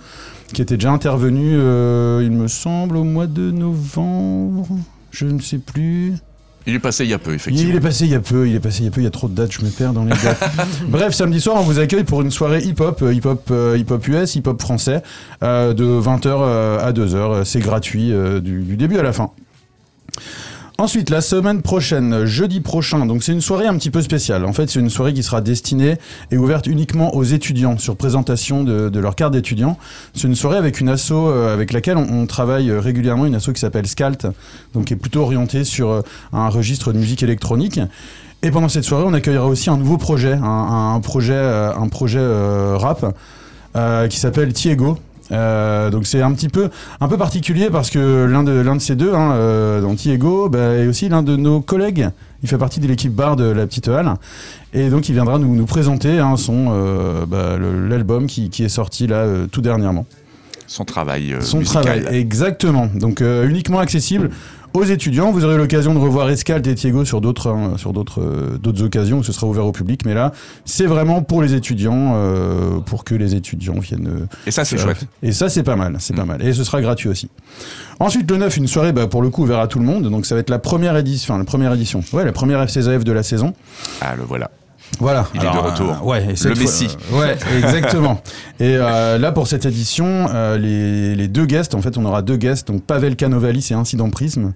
qui 0.53 0.61
était 0.61 0.75
déjà 0.75 0.91
intervenu, 0.91 1.53
euh, 1.53 2.21
il 2.23 2.31
me 2.31 2.47
semble, 2.47 2.97
au 2.97 3.03
mois 3.03 3.27
de 3.27 3.51
novembre. 3.51 4.67
Je 5.11 5.25
ne 5.25 5.39
sais 5.39 5.59
plus. 5.59 6.15
Il 6.65 6.73
est 6.75 6.79
passé 6.79 7.03
il 7.03 7.09
y 7.09 7.13
a 7.13 7.19
peu, 7.19 7.31
Il 7.31 7.35
effectivement. 7.35 7.75
est 7.75 7.79
passé 7.81 8.05
il 8.05 8.11
y 8.11 8.15
a 8.15 8.19
peu, 8.19 8.47
il 8.47 8.55
est 8.55 8.59
passé 8.59 8.79
il 8.81 8.85
y 8.85 8.87
a 8.87 8.91
peu, 8.91 9.01
il 9.01 9.03
y 9.03 9.07
a 9.07 9.11
trop 9.11 9.27
de 9.27 9.35
dates, 9.35 9.51
je 9.51 9.61
me 9.65 9.69
perds 9.69 9.91
dans 9.93 10.05
les 10.05 10.11
dates. 10.11 10.49
Bref, 10.87 11.13
samedi 11.13 11.41
soir, 11.41 11.57
on 11.59 11.63
vous 11.63 11.79
accueille 11.79 12.05
pour 12.05 12.21
une 12.21 12.31
soirée 12.31 12.61
hip-hop, 12.63 13.01
euh, 13.01 13.13
hip-hop, 13.13 13.47
euh, 13.51 13.77
hip-hop 13.77 14.07
US, 14.07 14.35
hip-hop 14.35 14.61
français, 14.61 15.01
euh, 15.43 15.73
de 15.73 15.83
20h 15.83 16.79
à 16.79 16.91
2h. 16.93 17.43
C'est 17.43 17.59
gratuit 17.59 18.11
euh, 18.13 18.39
du, 18.39 18.61
du 18.63 18.77
début 18.77 18.97
à 18.97 19.03
la 19.03 19.11
fin. 19.13 19.31
Ensuite, 20.83 21.09
la 21.09 21.21
semaine 21.21 21.61
prochaine, 21.61 22.25
jeudi 22.25 22.59
prochain, 22.59 23.05
donc 23.05 23.23
c'est 23.23 23.31
une 23.31 23.39
soirée 23.39 23.67
un 23.67 23.77
petit 23.77 23.89
peu 23.89 24.01
spéciale. 24.01 24.43
En 24.43 24.51
fait, 24.51 24.69
c'est 24.69 24.81
une 24.81 24.89
soirée 24.89 25.13
qui 25.13 25.23
sera 25.23 25.39
destinée 25.39 25.95
et 26.29 26.37
ouverte 26.37 26.67
uniquement 26.67 27.15
aux 27.15 27.23
étudiants 27.23 27.77
sur 27.77 27.95
présentation 27.95 28.65
de, 28.65 28.99
leur 28.99 29.15
carte 29.15 29.31
d'étudiant. 29.31 29.77
C'est 30.13 30.27
une 30.27 30.35
soirée 30.35 30.57
avec 30.57 30.81
une 30.81 30.89
asso 30.89 31.13
euh, 31.13 31.53
avec 31.53 31.71
laquelle 31.71 31.95
on, 31.95 32.25
travaille 32.25 32.69
euh, 32.69 32.81
régulièrement, 32.81 33.25
une 33.25 33.35
asso 33.35 33.53
qui 33.53 33.61
s'appelle 33.61 33.87
Scalt, 33.87 34.27
donc 34.73 34.83
qui 34.83 34.93
est 34.93 34.97
plutôt 34.97 35.21
orientée 35.21 35.63
sur 35.63 35.89
euh, 35.89 36.01
un 36.33 36.49
registre 36.49 36.91
de 36.91 36.97
musique 36.97 37.23
électronique. 37.23 37.79
Et 38.41 38.51
pendant 38.51 38.67
cette 38.67 38.83
soirée, 38.83 39.05
on 39.07 39.13
accueillera 39.13 39.47
aussi 39.47 39.69
un 39.69 39.77
nouveau 39.77 39.97
projet, 39.97 40.37
un, 40.43 40.99
projet, 40.99 42.19
rap 42.75 43.15
qui 44.09 44.19
s'appelle 44.19 44.51
Tiego. 44.51 44.97
Euh, 45.31 45.89
donc 45.89 46.05
c'est 46.05 46.21
un 46.21 46.33
petit 46.33 46.49
peu 46.49 46.69
un 46.99 47.07
peu 47.07 47.17
particulier 47.17 47.69
parce 47.69 47.89
que 47.89 48.25
l'un 48.25 48.43
de 48.43 48.51
l'un 48.51 48.75
de 48.75 48.81
ces 48.81 48.95
deux, 48.95 49.13
hein, 49.13 49.33
euh, 49.33 49.95
Tiego, 49.95 50.49
bah, 50.49 50.75
est 50.75 50.87
aussi 50.87 51.09
l'un 51.09 51.23
de 51.23 51.35
nos 51.35 51.61
collègues. 51.61 52.09
Il 52.41 52.49
fait 52.49 52.57
partie 52.57 52.81
de 52.81 52.87
l'équipe 52.87 53.13
bar 53.13 53.35
de 53.35 53.45
la 53.45 53.65
petite 53.65 53.87
halle 53.87 54.15
et 54.73 54.89
donc 54.89 55.07
il 55.07 55.13
viendra 55.13 55.39
nous, 55.39 55.55
nous 55.55 55.65
présenter 55.65 56.19
hein, 56.19 56.35
son 56.35 56.67
euh, 56.71 57.25
bah, 57.25 57.57
l'album 57.57 58.27
qui, 58.27 58.49
qui 58.49 58.63
est 58.63 58.69
sorti 58.69 59.07
là 59.07 59.17
euh, 59.17 59.47
tout 59.47 59.61
dernièrement. 59.61 60.05
Son 60.67 60.85
travail 60.85 61.35
Son 61.41 61.59
musical. 61.59 61.83
travail, 61.83 62.15
exactement. 62.15 62.89
Donc 62.95 63.21
uniquement 63.21 63.79
accessible 63.79 64.31
aux 64.73 64.83
étudiants. 64.83 65.31
Vous 65.31 65.45
aurez 65.45 65.57
l'occasion 65.57 65.93
de 65.93 65.99
revoir 65.99 66.29
Escalt 66.29 66.65
et 66.67 66.75
Thiego 66.75 67.05
sur 67.05 67.21
d'autres 67.21 67.47
hein, 67.49 67.73
sur 67.77 67.93
d'autres 67.93 68.21
euh, 68.21 68.57
d'autres 68.57 68.83
occasions 68.83 69.19
où 69.19 69.23
ce 69.23 69.31
sera 69.31 69.47
ouvert 69.47 69.65
au 69.65 69.71
public. 69.71 70.05
Mais 70.05 70.13
là, 70.13 70.31
c'est 70.65 70.85
vraiment 70.85 71.21
pour 71.21 71.41
les 71.41 71.53
étudiants, 71.53 72.13
euh, 72.15 72.79
pour 72.79 73.03
que 73.03 73.15
les 73.15 73.35
étudiants 73.35 73.79
viennent. 73.79 74.07
euh, 74.07 74.25
Et 74.47 74.51
ça, 74.51 74.65
c'est 74.65 74.77
chouette. 74.77 75.05
Et 75.21 75.31
ça, 75.31 75.49
c'est 75.49 75.63
pas 75.63 75.75
mal, 75.75 75.95
c'est 75.99 76.15
pas 76.15 76.23
Mm. 76.25 76.27
mal. 76.27 76.41
Et 76.45 76.53
ce 76.53 76.63
sera 76.63 76.81
gratuit 76.81 77.09
aussi. 77.09 77.29
Ensuite, 77.99 78.29
le 78.29 78.37
9, 78.37 78.57
une 78.57 78.67
soirée, 78.67 78.91
bah, 78.91 79.07
pour 79.07 79.21
le 79.21 79.29
coup, 79.29 79.43
ouverte 79.43 79.61
à 79.63 79.67
tout 79.67 79.79
le 79.79 79.85
monde. 79.85 80.09
Donc 80.09 80.25
ça 80.25 80.35
va 80.35 80.41
être 80.41 80.49
la 80.49 80.59
première 80.59 80.97
édition, 80.97 81.33
enfin 81.33 81.39
la 81.39 81.45
première 81.45 81.73
édition. 81.73 82.01
Ouais, 82.13 82.25
la 82.25 82.31
première 82.31 82.61
FCSAF 82.67 83.03
de 83.03 83.11
la 83.11 83.23
saison. 83.23 83.53
Ah, 84.01 84.15
le 84.15 84.23
voilà. 84.23 84.49
Voilà. 84.99 85.27
Il 85.33 85.41
est 85.41 85.43
de 85.51 85.57
retour. 85.57 85.89
euh, 86.01 86.05
ouais, 86.05 86.23
et 86.23 86.47
Le 86.47 86.55
Messi. 86.55 86.87
ouais, 87.13 87.35
exactement. 87.57 88.21
et 88.59 88.75
euh, 88.77 89.17
là, 89.17 89.31
pour 89.31 89.47
cette 89.47 89.65
édition, 89.65 90.05
euh, 90.33 90.57
les, 90.57 91.15
les 91.15 91.27
deux 91.27 91.45
guests, 91.45 91.73
en 91.75 91.81
fait, 91.81 91.97
on 91.97 92.05
aura 92.05 92.21
deux 92.21 92.37
guests, 92.37 92.67
donc 92.67 92.83
Pavel 92.83 93.15
Canovalis 93.15 93.69
et 93.71 93.73
Incident 93.73 94.09
Prism. 94.09 94.53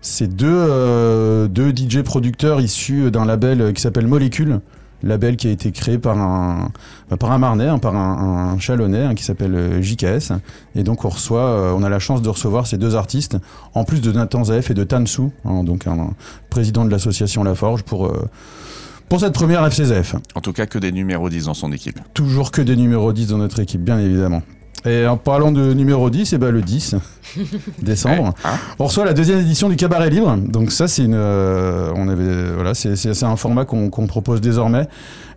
C'est 0.00 0.28
deux, 0.34 1.48
deux 1.48 1.70
DJ 1.70 2.02
producteurs 2.02 2.60
issus 2.60 3.10
d'un 3.10 3.24
label 3.24 3.72
qui 3.72 3.80
s'appelle 3.82 4.06
Molécule. 4.06 4.60
Label 5.02 5.36
qui 5.36 5.46
a 5.48 5.50
été 5.50 5.72
créé 5.72 5.98
par 5.98 6.16
un, 6.18 6.70
bah, 7.10 7.18
par 7.18 7.30
un 7.30 7.38
Marnais, 7.38 7.68
hein, 7.68 7.78
par 7.78 7.94
un, 7.94 8.52
un 8.54 8.58
Chalonnais 8.58 9.02
hein, 9.04 9.14
qui 9.14 9.24
s'appelle 9.24 9.82
JKS. 9.82 10.32
Et 10.74 10.82
donc 10.84 11.04
on 11.04 11.10
reçoit, 11.10 11.42
euh, 11.42 11.74
on 11.76 11.82
a 11.82 11.88
la 11.90 11.98
chance 11.98 12.22
de 12.22 12.28
recevoir 12.30 12.66
ces 12.66 12.78
deux 12.78 12.96
artistes, 12.96 13.36
en 13.74 13.84
plus 13.84 14.00
de 14.00 14.10
Nathan 14.10 14.44
Zaef 14.44 14.70
et 14.70 14.74
de 14.74 14.84
Tansu, 14.84 15.28
hein, 15.44 15.64
donc 15.64 15.86
un, 15.86 15.98
un 15.98 16.10
président 16.48 16.84
de 16.86 16.90
l'association 16.90 17.44
La 17.44 17.54
Forge, 17.54 17.82
pour, 17.82 18.06
euh, 18.06 18.26
pour 19.08 19.20
cette 19.20 19.32
première 19.34 19.64
FCZF. 19.66 20.16
En 20.34 20.40
tout 20.40 20.52
cas, 20.52 20.66
que 20.66 20.78
des 20.78 20.92
numéros 20.92 21.28
10 21.28 21.46
dans 21.46 21.54
son 21.54 21.72
équipe. 21.72 21.98
Toujours 22.14 22.50
que 22.50 22.62
des 22.62 22.76
numéros 22.76 23.12
10 23.12 23.28
dans 23.28 23.38
notre 23.38 23.60
équipe, 23.60 23.82
bien 23.82 23.98
évidemment. 23.98 24.42
Et 24.84 25.06
en 25.06 25.16
parlant 25.16 25.50
de 25.50 25.72
numéro 25.72 26.10
10, 26.10 26.32
et 26.32 26.38
ben 26.38 26.50
le 26.52 26.62
10 26.62 26.94
décembre, 27.82 28.24
Ouais, 28.24 28.30
hein 28.44 28.56
on 28.78 28.84
reçoit 28.84 29.04
la 29.04 29.14
deuxième 29.14 29.40
édition 29.40 29.68
du 29.68 29.74
Cabaret 29.74 30.10
Libre. 30.10 30.36
Donc 30.36 30.70
ça, 30.70 30.86
c'est 30.86 31.04
une, 31.04 31.14
euh, 31.14 31.90
on 31.96 32.08
avait, 32.08 32.52
voilà, 32.54 32.74
c'est, 32.74 32.94
c'est, 32.94 33.12
c'est 33.14 33.24
un 33.24 33.36
format 33.36 33.64
qu'on, 33.64 33.90
qu'on 33.90 34.06
propose 34.06 34.40
désormais 34.40 34.86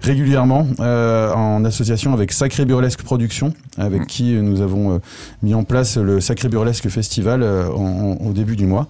régulièrement 0.02 0.68
euh, 0.80 1.34
en 1.34 1.66
association 1.66 2.14
avec 2.14 2.32
Sacré 2.32 2.66
Burlesque 2.66 3.04
Productions, 3.04 3.54
avec 3.78 4.04
Mm. 4.04 4.06
qui 4.06 4.34
nous 4.34 4.62
avons 4.62 4.94
euh, 4.96 4.98
mis 5.44 5.54
en 5.54 5.64
place 5.64 5.98
le 5.98 6.22
Sacré 6.22 6.48
Burlesque 6.50 6.88
Festival 6.90 7.44
euh, 7.44 7.68
en- 7.70 8.18
en- 8.22 8.26
au 8.28 8.32
début 8.34 8.56
du 8.56 8.66
mois. 8.66 8.88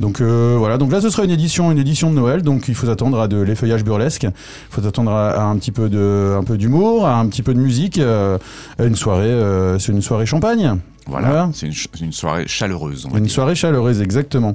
Donc 0.00 0.20
euh, 0.20 0.56
voilà, 0.58 0.78
donc 0.78 0.92
là 0.92 1.00
ce 1.00 1.10
sera 1.10 1.24
une 1.24 1.30
édition, 1.30 1.70
une 1.72 1.78
édition 1.78 2.10
de 2.10 2.16
Noël, 2.16 2.42
donc 2.42 2.68
il 2.68 2.74
faut 2.74 2.86
s'attendre 2.86 3.20
à 3.20 3.28
de 3.28 3.40
l'effeuillage 3.40 3.84
burlesque, 3.84 4.24
il 4.24 4.30
faut 4.70 4.82
s'attendre 4.82 5.10
à, 5.12 5.30
à 5.30 5.42
un 5.44 5.56
petit 5.56 5.72
peu 5.72 5.88
de, 5.88 6.36
un 6.38 6.44
peu 6.44 6.56
d'humour, 6.58 7.06
à 7.06 7.18
un 7.18 7.26
petit 7.28 7.42
peu 7.42 7.54
de 7.54 7.60
musique, 7.60 7.98
euh, 7.98 8.38
à 8.78 8.84
une 8.84 8.96
soirée, 8.96 9.26
euh, 9.26 9.78
c'est 9.78 9.92
une 9.92 10.02
soirée 10.02 10.26
champagne. 10.26 10.76
Voilà, 11.08 11.28
Voilà. 11.28 11.50
c'est 11.52 11.66
une, 12.00 12.12
soirée 12.12 12.44
chaleureuse. 12.46 13.08
On 13.12 13.16
Une 13.16 13.24
dire. 13.24 13.32
soirée 13.32 13.56
chaleureuse, 13.56 14.00
exactement. 14.00 14.54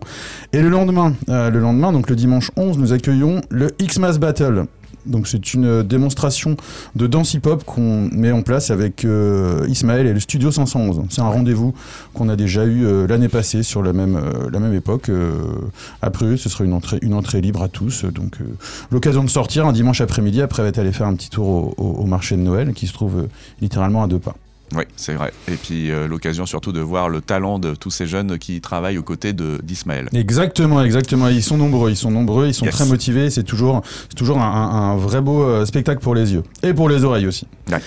Et 0.53 0.61
le 0.61 0.69
lendemain, 0.69 1.13
euh, 1.27 1.49
le 1.49 1.59
lendemain, 1.59 1.91
donc 1.91 2.09
le 2.09 2.15
dimanche 2.15 2.51
11, 2.55 2.77
nous 2.77 2.93
accueillons 2.93 3.41
le 3.49 3.67
X-Mass 3.79 4.17
Battle. 4.17 4.63
Donc 5.07 5.27
c'est 5.27 5.53
une 5.53 5.83
démonstration 5.83 6.55
de 6.95 7.07
danse 7.07 7.33
hip-hop 7.33 7.63
qu'on 7.65 8.09
met 8.11 8.31
en 8.31 8.41
place 8.41 8.71
avec 8.71 9.05
euh, 9.05 9.65
Ismaël 9.69 10.05
et 10.07 10.13
le 10.13 10.19
Studio 10.19 10.51
511. 10.51 11.03
C'est 11.09 11.21
un 11.21 11.29
rendez-vous 11.29 11.73
qu'on 12.13 12.29
a 12.29 12.35
déjà 12.35 12.65
eu 12.65 12.85
euh, 12.85 13.07
l'année 13.07 13.29
passée 13.29 13.63
sur 13.63 13.81
la 13.83 13.93
même, 13.93 14.15
euh, 14.15 14.49
la 14.51 14.59
même 14.59 14.73
époque. 14.73 15.09
Après, 16.01 16.37
ce 16.37 16.49
sera 16.49 16.63
une 16.63 16.73
entrée, 16.73 16.99
une 17.01 17.13
entrée 17.13 17.41
libre 17.41 17.61
à 17.63 17.67
tous. 17.69 18.05
Donc 18.05 18.37
l'occasion 18.91 19.23
de 19.23 19.29
sortir 19.29 19.65
un 19.65 19.71
dimanche 19.73 20.01
après-midi. 20.01 20.41
Après, 20.41 20.63
va 20.63 20.81
aller 20.81 20.91
faire 20.91 21.07
un 21.07 21.15
petit 21.15 21.29
tour 21.29 21.47
au, 21.47 21.73
au- 21.77 22.01
au 22.01 22.05
marché 22.05 22.35
de 22.35 22.41
Noël 22.41 22.73
qui 22.73 22.87
se 22.87 22.93
trouve 22.93 23.27
littéralement 23.61 24.03
à 24.03 24.07
deux 24.07 24.19
pas. 24.19 24.35
Oui, 24.75 24.83
c'est 24.97 25.13
vrai. 25.13 25.31
Et 25.47 25.55
puis 25.55 25.91
euh, 25.91 26.07
l'occasion 26.07 26.45
surtout 26.45 26.71
de 26.73 26.81
voir 26.81 27.07
le 27.07 27.21
talent 27.21 27.57
de 27.57 27.73
tous 27.73 27.89
ces 27.91 28.05
jeunes 28.05 28.37
qui 28.37 28.59
travaillent 28.59 28.97
aux 28.97 29.03
côtés 29.03 29.31
de- 29.33 29.59
d'Ismaël. 29.63 30.09
Exactement, 30.13 30.81
exactement. 30.83 31.29
Ils 31.29 31.41
sont 31.43 31.57
nombreux, 31.57 31.89
ils 31.91 31.95
sont 31.95 32.11
nombreux, 32.11 32.47
ils 32.47 32.53
sont 32.53 32.65
Yes. 32.65 32.75
très 32.75 32.85
motivés. 32.85 33.29
C'est 33.29 33.43
toujours, 33.43 33.81
toujours 34.15 34.39
un, 34.39 34.97
vrai 34.97 35.21
beau 35.21 35.43
euh, 35.43 35.65
spectacle 35.65 36.01
pour 36.01 36.15
les 36.15 36.33
yeux 36.33 36.43
et 36.63 36.73
pour 36.73 36.89
les 36.89 37.03
oreilles 37.05 37.27
aussi. 37.27 37.47
Ouais. 37.71 37.79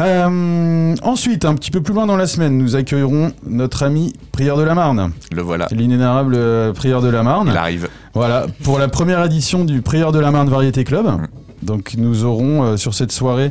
Euh, 0.00 0.94
ensuite, 1.02 1.44
un 1.44 1.54
petit 1.54 1.70
peu 1.72 1.80
plus 1.82 1.92
loin 1.92 2.06
dans 2.06 2.16
la 2.16 2.26
semaine, 2.28 2.56
nous 2.56 2.76
accueillerons 2.76 3.32
notre 3.46 3.82
ami 3.82 4.12
Prieur 4.30 4.56
de 4.56 4.62
la 4.62 4.74
Marne, 4.74 5.10
Le 5.32 5.42
voilà. 5.42 5.66
l'inénarrable 5.72 6.34
euh, 6.36 6.72
Prieur 6.72 7.02
de 7.02 7.08
la 7.08 7.24
Marne. 7.24 7.48
Il 7.50 7.56
arrive. 7.56 7.88
Voilà, 8.14 8.46
pour 8.62 8.78
la 8.78 8.86
première 8.88 9.24
édition 9.24 9.64
du 9.64 9.82
Prieur 9.82 10.12
de 10.12 10.20
la 10.20 10.30
Marne 10.30 10.48
Variété 10.48 10.84
Club. 10.84 11.06
Mm. 11.06 11.26
Donc 11.62 11.94
nous 11.98 12.24
aurons 12.24 12.62
euh, 12.62 12.76
sur 12.76 12.94
cette 12.94 13.10
soirée 13.10 13.50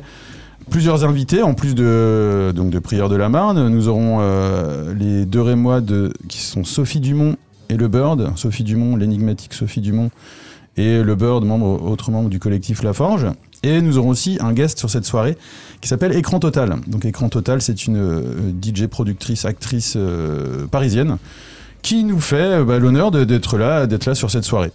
plusieurs 0.69 1.05
invités, 1.05 1.41
en 1.41 1.53
plus 1.53 1.75
de, 1.75 2.51
donc 2.55 2.69
de 2.69 2.79
Prieur 2.79 3.09
de 3.09 3.15
la 3.15 3.29
Marne. 3.29 3.67
Nous 3.69 3.87
aurons 3.87 4.17
euh, 4.21 4.93
les 4.93 5.25
deux 5.25 5.41
Rémois 5.41 5.81
qui 6.27 6.39
sont 6.39 6.63
Sophie 6.63 6.99
Dumont 6.99 7.35
et 7.69 7.77
le 7.77 7.87
Bird. 7.87 8.31
Sophie 8.35 8.63
Dumont, 8.63 8.95
l'énigmatique 8.95 9.53
Sophie 9.53 9.81
Dumont, 9.81 10.11
et 10.75 11.01
le 11.01 11.15
Bird, 11.15 11.43
membre, 11.45 11.83
autre 11.83 12.11
membre 12.11 12.29
du 12.29 12.39
collectif 12.39 12.83
La 12.83 12.93
Forge. 12.93 13.27
Et 13.63 13.81
nous 13.81 13.97
aurons 13.97 14.09
aussi 14.09 14.37
un 14.39 14.53
guest 14.53 14.77
sur 14.77 14.89
cette 14.89 15.05
soirée 15.05 15.37
qui 15.81 15.87
s'appelle 15.87 16.15
Écran 16.15 16.39
Total. 16.39 16.75
Donc 16.87 17.05
Écran 17.05 17.29
Total, 17.29 17.61
c'est 17.61 17.87
une 17.87 17.97
euh, 17.97 18.51
DJ 18.61 18.85
productrice, 18.87 19.45
actrice 19.45 19.95
euh, 19.97 20.67
parisienne 20.67 21.17
qui 21.81 22.03
nous 22.03 22.19
fait 22.19 22.63
bah, 22.63 22.79
l'honneur 22.79 23.11
d'être 23.11 23.57
là, 23.57 23.87
d'être 23.87 24.05
là 24.05 24.15
sur 24.15 24.29
cette 24.29 24.43
soirée. 24.43 24.71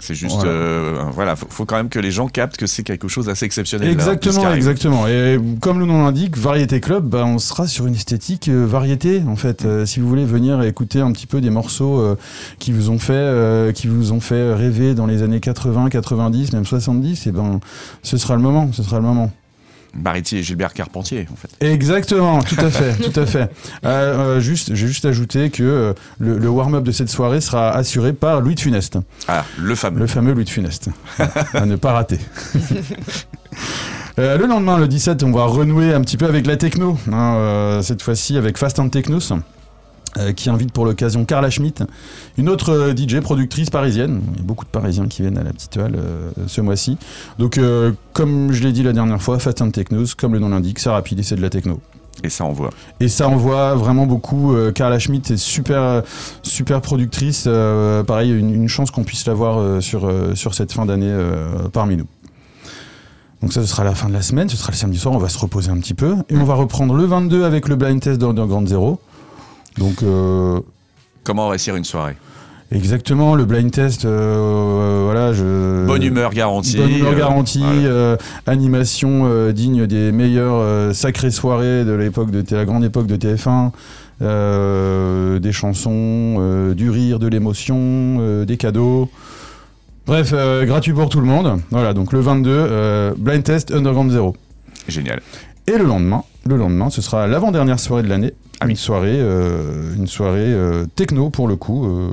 C'est 0.00 0.14
juste, 0.14 0.36
Voilà. 0.36 0.50
euh, 0.50 1.02
voilà, 1.12 1.36
faut, 1.36 1.46
faut 1.48 1.64
quand 1.64 1.76
même 1.76 1.88
que 1.88 1.98
les 1.98 2.10
gens 2.10 2.26
captent 2.28 2.56
que 2.56 2.66
c'est 2.66 2.82
quelque 2.82 3.08
chose 3.08 3.26
d'assez 3.26 3.44
exceptionnel. 3.44 3.90
Exactement, 3.90 4.52
exactement. 4.52 5.06
Et 5.06 5.38
comme 5.60 5.78
le 5.78 5.86
nom 5.86 6.02
l'indique, 6.04 6.36
Variété 6.36 6.80
Club, 6.80 7.04
bah, 7.06 7.24
on 7.26 7.38
sera 7.38 7.66
sur 7.66 7.86
une 7.86 7.94
esthétique 7.94 8.48
euh, 8.48 8.64
variété 8.66 9.22
en 9.28 9.36
fait. 9.36 9.64
Euh, 9.64 9.86
si 9.86 10.00
vous 10.00 10.08
voulez 10.08 10.24
venir 10.24 10.62
écouter 10.62 11.00
un 11.00 11.12
petit 11.12 11.26
peu 11.26 11.40
des 11.40 11.50
morceaux 11.50 12.00
euh, 12.00 12.16
qui 12.58 12.72
vous 12.72 12.90
ont 12.90 12.98
fait, 12.98 13.12
euh, 13.12 13.72
qui 13.72 13.86
vous 13.88 14.12
ont 14.12 14.20
fait 14.20 14.54
rêver 14.54 14.94
dans 14.94 15.06
les 15.06 15.22
années 15.22 15.40
80, 15.40 15.90
90, 15.90 16.52
même 16.52 16.64
70, 16.64 17.26
et 17.26 17.32
ben, 17.32 17.60
ce 18.02 18.16
sera 18.16 18.36
le 18.36 18.42
moment. 18.42 18.70
Ce 18.72 18.82
sera 18.82 18.96
le 18.98 19.04
moment. 19.04 19.30
Bariti 19.94 20.38
et 20.38 20.42
Gilbert 20.42 20.72
Carpentier, 20.72 21.26
en 21.32 21.36
fait. 21.36 21.48
Exactement, 21.64 22.42
tout 22.42 22.56
à 22.58 22.70
fait, 22.70 22.92
tout 23.10 23.18
à 23.20 23.26
fait. 23.26 23.50
Euh, 23.84 24.36
euh, 24.36 24.40
juste, 24.40 24.74
j'ai 24.74 24.86
juste 24.86 25.04
ajouté 25.04 25.50
que 25.50 25.62
euh, 25.62 25.92
le, 26.18 26.38
le 26.38 26.48
warm-up 26.48 26.84
de 26.84 26.92
cette 26.92 27.08
soirée 27.10 27.40
sera 27.40 27.70
assuré 27.70 28.12
par 28.12 28.40
Louis 28.40 28.54
de 28.54 28.60
Funeste, 28.60 28.98
Ah, 29.28 29.44
le 29.58 29.74
fameux. 29.74 29.98
le 30.00 30.06
fameux 30.06 30.32
Louis 30.32 30.44
de 30.44 30.50
Funeste, 30.50 30.88
à 31.54 31.66
ne 31.66 31.76
pas 31.76 31.92
rater. 31.92 32.18
Le 34.16 34.44
lendemain, 34.46 34.76
le 34.76 34.86
17, 34.86 35.22
on 35.22 35.32
va 35.32 35.44
renouer 35.46 35.94
un 35.94 36.02
petit 36.02 36.18
peu 36.18 36.26
avec 36.26 36.46
la 36.46 36.56
techno, 36.58 36.98
hein, 37.10 37.80
cette 37.82 38.02
fois-ci 38.02 38.36
avec 38.36 38.58
Fast 38.58 38.78
and 38.78 38.90
Technos. 38.90 39.32
Euh, 40.18 40.32
qui 40.32 40.50
invite 40.50 40.72
pour 40.72 40.84
l'occasion 40.84 41.24
Carla 41.24 41.50
Schmidt, 41.50 41.84
une 42.36 42.48
autre 42.48 42.70
euh, 42.70 42.94
DJ 42.96 43.20
productrice 43.20 43.70
parisienne. 43.70 44.22
Il 44.32 44.38
y 44.38 44.40
a 44.40 44.44
beaucoup 44.44 44.64
de 44.64 44.70
Parisiens 44.70 45.06
qui 45.06 45.22
viennent 45.22 45.38
à 45.38 45.44
la 45.44 45.52
petite 45.52 45.76
halle 45.76 45.96
euh, 45.96 46.30
ce 46.48 46.60
mois-ci. 46.60 46.98
Donc, 47.38 47.58
euh, 47.58 47.92
comme 48.12 48.50
je 48.52 48.62
l'ai 48.62 48.72
dit 48.72 48.82
la 48.82 48.92
dernière 48.92 49.22
fois, 49.22 49.38
Fast 49.38 49.62
and 49.62 49.70
Technos, 49.70 50.06
comme 50.16 50.32
le 50.32 50.40
nom 50.40 50.48
l'indique, 50.48 50.80
c'est 50.80 50.90
rapide 50.90 51.20
et 51.20 51.22
c'est 51.22 51.36
de 51.36 51.42
la 51.42 51.50
techno. 51.50 51.80
Et 52.24 52.28
ça 52.28 52.44
envoie. 52.44 52.70
Et 52.98 53.08
ça 53.08 53.28
envoie 53.28 53.74
vraiment 53.76 54.04
beaucoup. 54.04 54.54
Carla 54.74 54.98
Schmidt 54.98 55.32
est 55.32 55.38
super, 55.38 56.02
super 56.42 56.82
productrice. 56.82 57.48
Pareil, 58.06 58.30
une, 58.32 58.52
une 58.52 58.68
chance 58.68 58.90
qu'on 58.90 59.04
puisse 59.04 59.26
la 59.26 59.32
voir 59.32 59.80
sur, 59.80 60.12
sur 60.34 60.52
cette 60.52 60.70
fin 60.72 60.84
d'année 60.84 61.16
parmi 61.72 61.96
nous. 61.96 62.06
Donc 63.40 63.54
ça, 63.54 63.62
ce 63.62 63.68
sera 63.68 63.84
la 63.84 63.94
fin 63.94 64.08
de 64.08 64.12
la 64.12 64.20
semaine. 64.20 64.50
Ce 64.50 64.56
sera 64.56 64.70
le 64.70 64.76
samedi 64.76 64.98
soir. 64.98 65.14
On 65.14 65.18
va 65.18 65.30
se 65.30 65.38
reposer 65.38 65.70
un 65.70 65.78
petit 65.78 65.94
peu. 65.94 66.16
Et 66.28 66.36
on 66.36 66.44
va 66.44 66.54
reprendre 66.54 66.92
le 66.92 67.04
22 67.04 67.44
avec 67.44 67.68
le 67.68 67.76
blind 67.76 68.00
test 68.00 68.20
d'Underground 68.20 68.68
Zero. 68.68 69.00
Donc 69.78 70.02
euh, 70.02 70.60
Comment 71.24 71.48
réussir 71.48 71.76
une 71.76 71.84
soirée 71.84 72.16
exactement, 72.72 73.34
le 73.34 73.44
blind 73.44 73.70
test, 73.72 74.04
euh, 74.04 75.02
voilà, 75.04 75.32
je... 75.32 75.86
Bonne 75.86 76.04
humeur 76.04 76.32
garantie. 76.32 76.76
Bonne 76.76 76.90
humeur 76.90 77.12
euh, 77.14 77.18
garantie, 77.18 77.58
voilà. 77.58 77.88
euh, 77.88 78.16
animation 78.46 79.22
euh, 79.24 79.50
digne 79.52 79.86
des 79.88 80.12
meilleures 80.12 80.54
euh, 80.54 80.92
sacrées 80.92 81.32
soirées 81.32 81.84
de 81.84 81.90
l'époque 81.92 82.30
de 82.30 82.44
la 82.54 82.64
grande 82.64 82.84
époque 82.84 83.08
de 83.08 83.16
TF1, 83.16 83.70
euh, 84.22 85.38
des 85.40 85.50
chansons, 85.52 85.90
euh, 86.38 86.74
du 86.74 86.90
rire, 86.90 87.18
de 87.18 87.26
l'émotion, 87.26 87.76
euh, 88.20 88.44
des 88.44 88.56
cadeaux. 88.56 89.10
Bref, 90.06 90.30
euh, 90.32 90.64
gratuit 90.64 90.92
pour 90.92 91.08
tout 91.08 91.20
le 91.20 91.26
monde. 91.26 91.60
Voilà, 91.70 91.92
donc 91.92 92.12
le 92.12 92.20
22, 92.20 92.50
euh, 92.50 93.12
blind 93.16 93.42
test 93.42 93.72
Underground 93.72 94.10
Zero. 94.12 94.36
Génial. 94.88 95.20
Et 95.66 95.76
le 95.76 95.84
lendemain, 95.84 96.22
le 96.46 96.56
lendemain, 96.56 96.88
ce 96.90 97.02
sera 97.02 97.26
l'avant-dernière 97.26 97.80
soirée 97.80 98.02
de 98.02 98.08
l'année. 98.08 98.32
Ah 98.60 98.66
oui. 98.66 98.72
Une 98.72 98.76
soirée, 98.76 99.18
euh, 99.18 99.94
une 99.96 100.06
soirée 100.06 100.38
euh, 100.52 100.84
techno 100.96 101.30
pour 101.30 101.48
le 101.48 101.56
coup. 101.56 101.86
euh, 101.86 102.10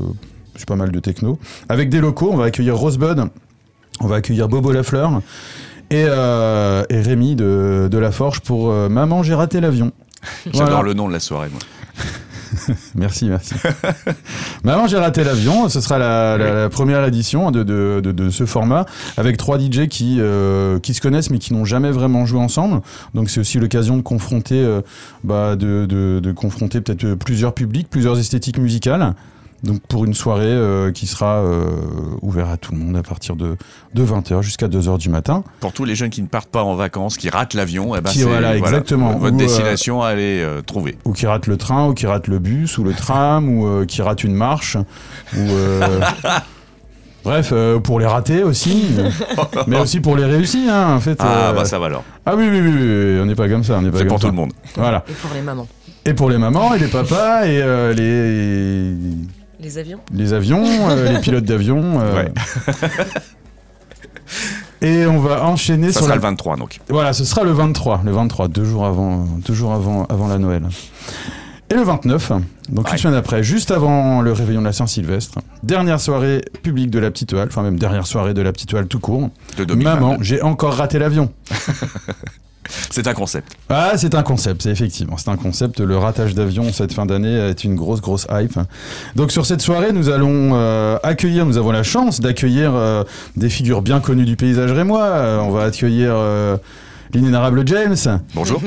c'est 0.56 0.68
pas 0.68 0.76
mal 0.76 0.92
de 0.92 1.00
techno. 1.00 1.38
Avec 1.70 1.90
des 1.90 2.00
locaux, 2.00 2.30
on 2.32 2.38
va 2.38 2.46
accueillir 2.46 2.76
Rosebud, 2.78 3.26
on 4.00 4.08
va 4.08 4.16
accueillir 4.16 4.48
Bobo 4.48 4.72
Lafleur 4.72 5.22
et, 5.92 6.04
euh, 6.08 6.84
et 6.90 7.00
Rémi 7.02 7.36
de, 7.36 7.88
de 7.92 7.98
La 7.98 8.12
Forge 8.12 8.40
pour 8.42 8.72
euh, 8.72 8.90
Maman, 8.90 9.22
j'ai 9.24 9.36
raté 9.36 9.60
l'avion. 9.62 9.92
J'adore 10.46 10.68
Voilà. 10.68 10.82
le 10.84 10.94
nom 10.94 11.08
de 11.08 11.14
la 11.14 11.20
soirée, 11.20 11.50
moi. 11.52 11.60
Merci, 12.96 13.26
merci. 13.26 13.54
Maman, 14.64 14.88
j'ai 14.88 14.98
raté 14.98 15.24
l'avion. 15.24 15.70
Ce 15.70 15.82
sera 15.82 15.98
la, 15.98 16.38
la- 16.38 16.54
la 16.54 16.70
première 16.70 17.04
édition 17.06 17.52
de, 17.52 17.64
de- 17.64 18.02
de- 18.04 18.12
de 18.12 18.30
ce 18.30 18.46
format 18.46 18.86
avec 19.18 19.38
trois 19.38 19.58
DJ 19.60 19.88
qui, 19.88 20.18
euh, 20.20 20.80
qui 20.80 20.94
se 20.94 21.02
connaissent 21.02 21.30
mais 21.30 21.40
qui 21.40 21.54
n'ont 21.54 21.66
jamais 21.66 21.92
vraiment 21.92 22.26
joué 22.26 22.40
ensemble. 22.40 22.82
Donc 23.14 23.30
c'est 23.30 23.40
aussi 23.40 23.60
l'occasion 23.60 23.98
de 23.98 24.02
confronter, 24.02 24.64
euh, 24.64 24.82
bah, 25.24 25.56
de 25.56 26.32
confronter 26.36 26.82
peut-être 26.82 27.14
plusieurs 27.16 27.54
publics, 27.54 27.90
plusieurs 27.90 28.18
esthétiques 28.20 28.58
musicales. 28.60 29.14
Donc 29.64 29.82
pour 29.88 30.06
une 30.06 30.14
soirée 30.14 30.44
euh, 30.46 30.92
qui 30.92 31.08
sera 31.08 31.38
euh, 31.38 31.66
ouverte 32.22 32.50
à 32.52 32.58
tout 32.58 32.74
le 32.74 32.78
monde 32.78 32.96
à 32.96 33.02
partir 33.02 33.36
de, 33.36 33.58
de 33.96 34.06
20h 34.06 34.44
jusqu'à 34.44 34.68
2h 34.68 35.00
du 35.00 35.10
matin. 35.10 35.44
Pour 35.60 35.74
tous 35.74 35.84
les 35.84 35.96
jeunes 35.96 36.12
qui 36.12 36.22
ne 36.22 36.28
partent 36.28 36.50
pas 36.50 36.64
en 36.64 36.76
vacances, 36.76 37.18
qui 37.18 37.30
ratent 37.30 37.56
l'avion, 37.56 37.96
eh 37.96 38.02
ben 38.02 38.12
Qui- 38.12 38.20
c'est 38.20 38.26
voilà, 38.26 38.56
exactement. 38.56 39.14
votre 39.18 39.34
Ou, 39.34 39.36
euh, 39.36 39.40
destination 39.40 40.04
à 40.04 40.10
aller 40.10 40.42
euh, 40.44 40.62
trouver. 40.62 40.98
Ou 41.06 41.14
qui 41.14 41.26
rate 41.26 41.48
le 41.48 41.58
train, 41.58 41.88
ou 41.88 41.94
qui 41.96 42.06
rate 42.06 42.28
le 42.28 42.38
bus, 42.38 42.78
ou 42.78 42.84
le 42.84 42.94
tram, 42.94 43.50
ou 43.50 43.66
euh, 43.68 43.86
qui 43.86 44.02
rate 44.04 44.24
une 44.24 44.36
marche, 44.36 44.78
ou... 45.36 45.40
euh, 45.40 46.02
Bref, 47.24 47.50
euh, 47.52 47.80
pour 47.80 48.00
les 48.00 48.06
rater 48.06 48.44
aussi, 48.44 48.86
mais 49.68 49.80
aussi 49.80 50.00
pour 50.00 50.16
les 50.16 50.24
réussir, 50.24 50.72
hein, 50.74 50.96
en 50.96 51.00
fait. 51.02 51.18
Ah 51.20 51.50
euh, 51.50 51.54
bah 51.54 51.66
ça 51.66 51.78
va 51.78 51.88
alors. 51.88 52.04
Ah 52.26 52.36
oui, 52.38 52.48
oui, 52.50 52.62
oui, 52.62 52.70
oui, 52.74 52.80
oui, 53.16 53.20
on 53.22 53.26
n'est 53.26 53.36
pas 53.36 53.50
comme 53.50 53.66
ça, 53.66 53.74
on 53.80 53.82
n'est 53.82 53.92
pas 53.92 53.98
C'est 53.98 54.06
pour 54.06 54.18
ça. 54.18 54.28
tout 54.28 54.32
le 54.32 54.38
monde. 54.38 54.54
Voilà. 54.76 55.04
Et 55.10 55.14
pour 55.14 55.32
les 55.34 55.42
mamans. 55.42 55.68
Et 56.06 56.14
pour 56.14 56.30
les 56.30 56.38
mamans, 56.38 56.74
et 56.76 56.80
les 56.80 56.88
papas, 56.88 57.46
et 57.46 57.60
euh, 57.62 57.94
les, 57.94 58.96
Les 59.60 59.78
avions 59.78 60.00
les 60.14 60.34
avions, 60.34 60.64
euh, 60.90 61.12
les 61.14 61.20
pilotes 61.20 61.44
d'avion. 61.46 62.00
euh. 62.02 62.24
Ouais. 62.24 62.32
Et 64.82 65.06
on 65.08 65.20
va 65.20 65.44
enchaîner 65.46 65.88
Ça 65.88 65.94
sur 65.94 66.02
sera 66.02 66.10
la 66.10 66.16
le 66.16 66.22
23 66.22 66.58
donc. 66.58 66.80
Voilà, 66.90 67.14
ce 67.14 67.24
sera 67.26 67.44
le 67.44 67.52
23, 67.52 68.02
le 68.06 68.12
23, 68.12 68.48
deux 68.48 68.66
jours 68.66 68.86
avant, 68.86 69.24
deux 69.46 69.54
jours 69.54 69.74
avant, 69.74 70.06
avant 70.06 70.28
la 70.28 70.38
Noël. 70.38 70.64
Et 71.70 71.74
le 71.74 71.82
29, 71.82 72.32
donc 72.70 72.86
Ouais. 72.86 72.92
une 72.94 72.98
semaine 73.00 73.16
après, 73.18 73.42
juste 73.44 73.72
avant 73.72 74.22
le 74.22 74.32
réveillon 74.32 74.62
de 74.62 74.66
la 74.66 74.74
Saint-Sylvestre, 74.74 75.40
dernière 75.64 76.00
soirée 76.00 76.44
publique 76.64 76.92
de 76.92 77.00
la 77.00 77.10
Petite 77.12 77.34
Halle, 77.34 77.48
enfin 77.50 77.64
même 77.64 77.80
dernière 77.80 78.06
soirée 78.08 78.34
de 78.34 78.42
la 78.42 78.52
Petite 78.54 78.74
Halle 78.74 78.88
tout 78.88 79.00
court. 79.00 79.30
De 79.58 79.64
2022. 79.66 79.84
Maman, 79.84 80.18
j'ai 80.22 80.42
encore 80.44 80.74
raté 80.76 81.00
l'avion. 81.00 81.32
C'est 82.90 83.08
un 83.08 83.14
concept. 83.14 83.54
Ah, 83.70 83.94
c'est 83.98 84.16
un 84.16 84.24
concept, 84.24 84.64
c'est 84.64 84.70
effectivement, 84.72 85.18
c'est 85.18 85.30
un 85.30 85.38
concept. 85.38 85.80
Le 85.80 85.98
ratage 85.98 86.36
d'avion 86.36 86.72
cette 86.72 86.94
fin 86.94 87.06
d'année 87.06 87.50
est 87.50 87.64
une 87.64 87.76
grosse, 87.76 88.02
grosse 88.02 88.28
hype. 88.32 88.60
Donc 89.16 89.32
sur 89.32 89.46
cette 89.46 89.62
soirée, 89.62 89.92
nous 89.94 90.10
allons 90.10 90.52
euh, 90.54 90.98
accueillir, 91.04 91.46
nous 91.46 91.58
avons 91.58 91.72
la 91.72 91.84
chance 91.84 92.20
d'accueillir 92.20 92.72
euh, 92.74 93.04
des 93.36 93.50
figures 93.50 93.82
bien 93.82 94.00
connues 94.00 94.26
du 94.26 94.36
paysage 94.36 94.72
rémois. 94.72 95.04
Euh, 95.04 95.40
on 95.40 95.52
va 95.52 95.64
accueillir 95.64 96.16
l'inénarrable 97.14 97.64
James, 97.68 98.20
Bonjour. 98.36 98.62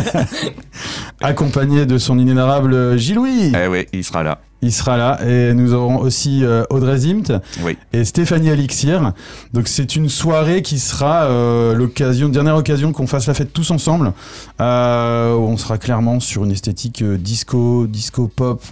accompagné 1.20 1.86
de 1.86 1.98
son 1.98 2.18
inénarrable 2.18 2.98
Gilles-Louis. 2.98 3.52
eh 3.54 3.66
oui, 3.66 3.86
il 3.92 4.04
sera 4.04 4.22
là. 4.22 4.38
Il 4.62 4.72
sera 4.72 4.96
là. 4.98 5.18
Et 5.26 5.54
nous 5.54 5.72
aurons 5.72 5.98
aussi 5.98 6.44
euh, 6.44 6.64
Audrey 6.70 6.98
Zimt 6.98 7.32
Oui. 7.62 7.78
et 7.92 8.04
Stéphanie 8.04 8.50
Alixir. 8.50 9.12
Donc 9.54 9.68
c'est 9.68 9.96
une 9.96 10.08
soirée 10.08 10.60
qui 10.62 10.78
sera 10.78 11.24
euh, 11.24 11.74
l'occasion, 11.74 12.28
dernière 12.28 12.56
occasion 12.56 12.92
qu'on 12.92 13.06
fasse 13.06 13.26
la 13.26 13.34
fête 13.34 13.52
tous 13.52 13.70
ensemble. 13.70 14.12
Euh, 14.60 15.34
où 15.34 15.44
on 15.44 15.56
sera 15.56 15.78
clairement 15.78 16.20
sur 16.20 16.44
une 16.44 16.50
esthétique 16.52 17.02
euh, 17.02 17.16
disco, 17.16 17.86
disco 17.86 18.28
pop, 18.28 18.62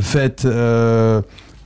fête. 0.00 0.46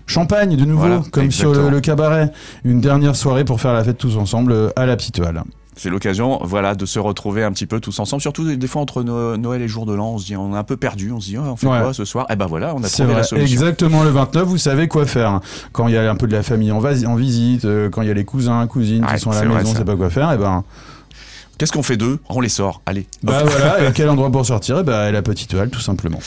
Champagne 0.06 0.54
de 0.56 0.64
nouveau, 0.66 0.80
Voilà, 0.87 1.02
comme 1.11 1.30
sur 1.30 1.54
le, 1.54 1.71
le 1.71 1.80
cabaret. 1.80 2.30
Une 2.64 2.83
dernière 2.83 3.16
soirée 3.16 3.44
pour 3.44 3.61
faire 3.62 3.73
la 3.73 3.83
fête 3.83 3.97
tous 3.97 4.18
ensemble 4.18 4.54
à 4.76 4.85
la 4.85 4.97
petite 4.97 5.18
halle. 5.21 5.42
C'est 5.76 5.90
l'occasion, 5.90 6.38
voilà, 6.45 6.75
de 6.75 6.87
se 6.87 6.99
retrouver 6.99 7.43
un 7.43 7.50
petit 7.52 7.66
peu 7.66 7.81
tous 7.81 7.99
ensemble. 7.99 8.23
Surtout 8.23 8.45
des- 8.54 8.66
fois 8.69 8.81
entre 8.83 9.02
No- 9.02 9.37
Noël 9.37 9.61
et 9.62 9.69
jour 9.69 9.87
de 9.87 9.93
l'an, 9.95 10.12
on 10.14 10.19
se 10.19 10.26
dit, 10.26 10.37
on 10.37 10.54
est 10.54 10.59
un 10.59 10.62
peu 10.64 10.76
perdu, 10.76 11.11
on 11.12 11.21
se 11.21 11.26
dit, 11.26 11.37
oh, 11.38 11.43
on 11.45 11.57
fait 11.57 11.66
Ouais. 11.66 11.81
quoi 11.83 11.93
ce 11.93 12.04
soir? 12.04 12.26
Eh 12.31 12.37
ben 12.37 12.47
voilà, 12.47 12.75
on 12.76 12.83
a 12.83 12.88
trouvé 12.88 13.09
vrai, 13.09 13.16
la 13.16 13.23
solution. 13.25 13.52
exactement 13.52 14.04
le 14.04 14.11
29, 14.11 14.45
vous 14.47 14.59
savez 14.59 14.87
quoi 14.88 15.04
faire. 15.07 15.40
Quand 15.73 15.88
il 15.88 15.95
y 15.95 15.97
a 15.97 16.11
un 16.11 16.14
peu 16.16 16.26
de 16.26 16.33
la 16.33 16.43
famille 16.43 16.71
en, 16.73 16.78
visite, 17.16 17.64
euh, 17.64 17.90
quand 17.90 18.02
il 18.02 18.09
y 18.09 18.11
a 18.11 18.14
les 18.14 18.25
cousins, 18.25 18.66
cousines 18.66 19.04
Ouais, 19.04 19.14
qui 19.14 19.21
sont 19.21 19.31
à 19.33 19.35
la 19.35 19.45
maison, 19.47 19.61
on 19.71 19.73
ça. 19.73 19.78
sait 19.78 19.85
pas 19.85 19.97
quoi 19.97 20.11
faire, 20.11 20.31
et 20.33 20.38
ben, 20.38 20.62
Qu'est-ce 21.58 21.70
qu'on 21.73 21.82
fait 21.84 21.96
d'eux? 21.96 22.18
On 22.28 22.40
les 22.40 22.49
sort, 22.49 22.82
allez. 22.87 23.06
bah 23.23 23.42
voilà, 23.44 23.88
et 23.88 23.92
quel 23.92 24.08
endroit 24.08 24.30
pour 24.30 24.44
sortir? 24.44 24.78
Et 24.80 24.82
ben, 24.82 25.12
la 25.12 25.23
petite 25.23 25.54
halle, 25.54 25.70
tout 25.70 25.80
simplement. 25.80 26.18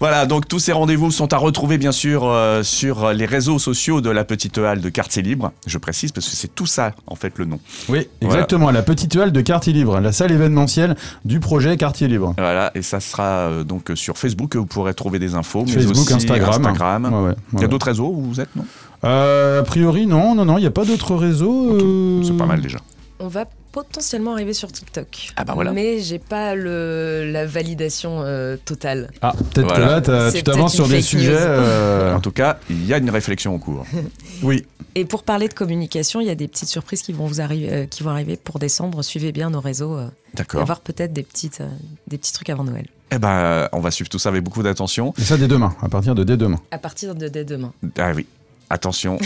Voilà, 0.00 0.24
donc 0.26 0.48
tous 0.48 0.58
ces 0.58 0.72
rendez-vous 0.72 1.10
sont 1.10 1.32
à 1.32 1.36
retrouver 1.36 1.76
bien 1.78 1.92
sûr 1.92 2.22
euh, 2.24 2.62
sur 2.62 3.12
les 3.12 3.26
réseaux 3.26 3.58
sociaux 3.58 4.00
de 4.00 4.08
la 4.10 4.24
petite 4.24 4.56
halle 4.58 4.80
de 4.80 4.88
quartier 4.88 5.22
libre. 5.22 5.52
Je 5.66 5.76
précise 5.78 6.12
parce 6.12 6.28
que 6.28 6.34
c'est 6.34 6.54
tout 6.54 6.66
ça 6.66 6.92
en 7.06 7.14
fait 7.14 7.36
le 7.36 7.44
nom. 7.44 7.58
Oui, 7.88 8.08
Voilà. 8.22 8.34
exactement, 8.36 8.70
la 8.70 8.82
petite 8.82 9.14
halle 9.16 9.32
de 9.32 9.40
Quartier 9.40 9.72
Libre, 9.72 10.00
la 10.00 10.12
salle 10.12 10.32
événementielle 10.32 10.96
du 11.24 11.40
projet 11.40 11.76
Quartier 11.76 12.08
Libre. 12.08 12.34
Voilà, 12.38 12.70
et 12.74 12.82
ça 12.82 13.00
sera 13.00 13.22
euh, 13.50 13.64
donc 13.64 13.92
sur 13.94 14.16
Facebook 14.16 14.50
que 14.50 14.58
vous 14.58 14.66
pourrez 14.66 14.94
trouver 14.94 15.18
des 15.18 15.34
infos, 15.34 15.64
mais 15.66 15.72
Facebook, 15.72 15.96
aussi 15.96 16.14
Instagram. 16.14 16.48
Instagram. 16.66 17.04
Ouais, 17.12 17.28
ouais, 17.30 17.34
Il 17.54 17.60
y 17.60 17.64
a 17.64 17.68
d'autres 17.68 17.86
réseaux 17.86 18.12
où 18.14 18.22
vous 18.22 18.40
êtes, 18.40 18.54
non? 18.56 18.64
Euh, 19.04 19.60
a 19.60 19.62
priori, 19.62 20.06
non, 20.06 20.34
non, 20.34 20.44
non, 20.44 20.58
il 20.58 20.62
n'y 20.62 20.66
a 20.66 20.70
pas 20.70 20.84
d'autres 20.84 21.14
réseaux. 21.16 21.76
euh, 21.80 22.22
C'est 22.24 22.36
pas 22.36 22.46
mal 22.46 22.60
déjà. 22.60 22.78
On 23.18 23.28
va 23.28 23.44
potentiellement 23.72 24.32
arriver 24.32 24.52
sur 24.52 24.70
TikTok. 24.72 25.30
Ah 25.36 25.44
bah 25.44 25.52
voilà. 25.54 25.72
Mais 25.72 26.00
j'ai 26.00 26.18
pas 26.18 26.54
le, 26.54 27.30
la 27.32 27.46
validation 27.46 28.22
euh, 28.22 28.56
totale. 28.64 29.10
Ah, 29.22 29.32
peut-être 29.52 29.66
Voilà. 29.68 30.00
que 30.00 30.10
là, 30.10 30.32
tu 30.32 30.42
t'avances 30.42 30.74
sur 30.74 30.88
des 30.88 31.02
sujets. 31.02 31.36
euh, 31.36 32.14
En 32.16 32.20
tout 32.20 32.32
cas, 32.32 32.58
il 32.68 32.84
y 32.86 32.92
a 32.94 32.98
une 32.98 33.10
réflexion 33.10 33.54
en 33.54 33.58
cours. 33.58 33.86
Oui, 34.42 34.64
Et 34.94 35.04
pour 35.04 35.22
parler 35.22 35.48
de 35.48 35.52
communication, 35.54 36.20
il 36.20 36.26
y 36.26 36.30
a 36.30 36.34
des 36.34 36.48
petites 36.48 36.68
surprises 36.70 37.02
qui 37.02 37.12
vont 37.12 37.26
vous 37.26 37.40
arriver, 37.42 37.70
euh, 37.72 37.86
qui 37.86 38.02
vont 38.02 38.10
arriver 38.10 38.36
pour 38.36 38.58
décembre. 38.58 39.02
Suivez 39.02 39.32
bien 39.32 39.50
nos 39.50 39.60
réseaux. 39.60 39.96
euh, 39.96 40.08
D'accord. 40.34 40.62
avoir 40.62 40.80
peut-être 40.80 41.12
des 41.12 41.22
petites, 41.22 41.60
euh, 41.60 41.68
des 42.06 42.16
petits 42.16 42.32
trucs 42.32 42.48
avant 42.48 42.64
Noël. 42.64 42.86
Eh 43.12 43.18
ben, 43.18 43.68
on 43.72 43.80
va 43.80 43.90
suivre 43.90 44.08
tout 44.08 44.18
ça 44.18 44.28
avec 44.30 44.42
beaucoup 44.42 44.62
d'attention. 44.62 45.12
et 45.18 45.22
ça 45.22 45.36
dès 45.36 45.48
demain, 45.48 45.74
à 45.82 45.88
partir 45.88 46.14
de 46.14 46.24
dès 46.24 46.36
demain. 46.36 46.58
À 46.70 46.78
partir 46.78 47.14
de 47.14 47.28
dès 47.28 47.44
demain, 47.44 47.72
Ah 47.98 48.12
oui, 48.14 48.26
attention, 48.70 49.18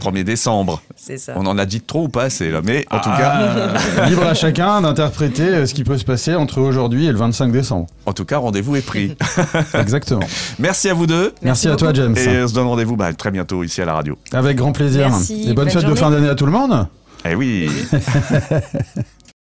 1er 0.00 0.24
décembre. 0.24 0.80
c'est 0.96 1.18
ça. 1.18 1.34
On 1.36 1.44
en 1.46 1.58
a 1.58 1.66
dit 1.66 1.80
trop 1.80 2.04
ou 2.04 2.08
pas 2.08 2.24
assez 2.24 2.50
là, 2.50 2.60
mais 2.64 2.86
en 2.90 2.98
tout 3.00 3.10
cas, 3.10 3.50
Ah, 3.98 4.08
libre 4.08 4.26
à 4.26 4.34
chacun 4.34 4.80
d'interpréter 4.80 5.42
euh, 5.42 5.66
ce 5.66 5.74
qui 5.74 5.84
peut 5.84 5.98
se 5.98 6.04
passer 6.04 6.34
entre 6.34 6.60
aujourd'hui 6.60 7.06
et 7.06 7.12
le 7.12 7.18
25 7.18 7.52
décembre. 7.52 7.86
en 8.06 8.12
tout 8.12 8.24
cas, 8.24 8.38
rendez-vous 8.38 8.76
est 8.76 8.86
pris. 8.86 9.16
Exactement. 9.74 10.26
Merci 10.58 10.88
à 10.88 10.94
vous 10.94 11.06
deux. 11.06 11.34
Merci, 11.42 11.66
Merci 11.66 11.68
à 11.68 11.76
toi, 11.76 11.92
James. 11.92 12.16
Et 12.16 12.42
on 12.42 12.48
se 12.48 12.54
donne 12.54 12.66
rendez-vous 12.68 12.96
bah, 12.96 13.12
très 13.12 13.30
bientôt 13.30 13.62
ici 13.64 13.82
à 13.82 13.84
la 13.84 13.94
radio. 13.94 14.16
Avec 14.32 14.56
grand 14.56 14.72
plaisir. 14.72 15.08
Merci, 15.10 15.42
et 15.42 15.46
bonne 15.46 15.66
bonne 15.66 15.70
fête 15.70 15.84
de 15.84 15.94
fin 15.94 16.10
d'année 16.10 16.28
à 16.28 16.34
tout 16.34 16.46
le 16.46 16.52
monde. 16.52 16.86
Eh 17.24 17.34
oui. 17.34 17.68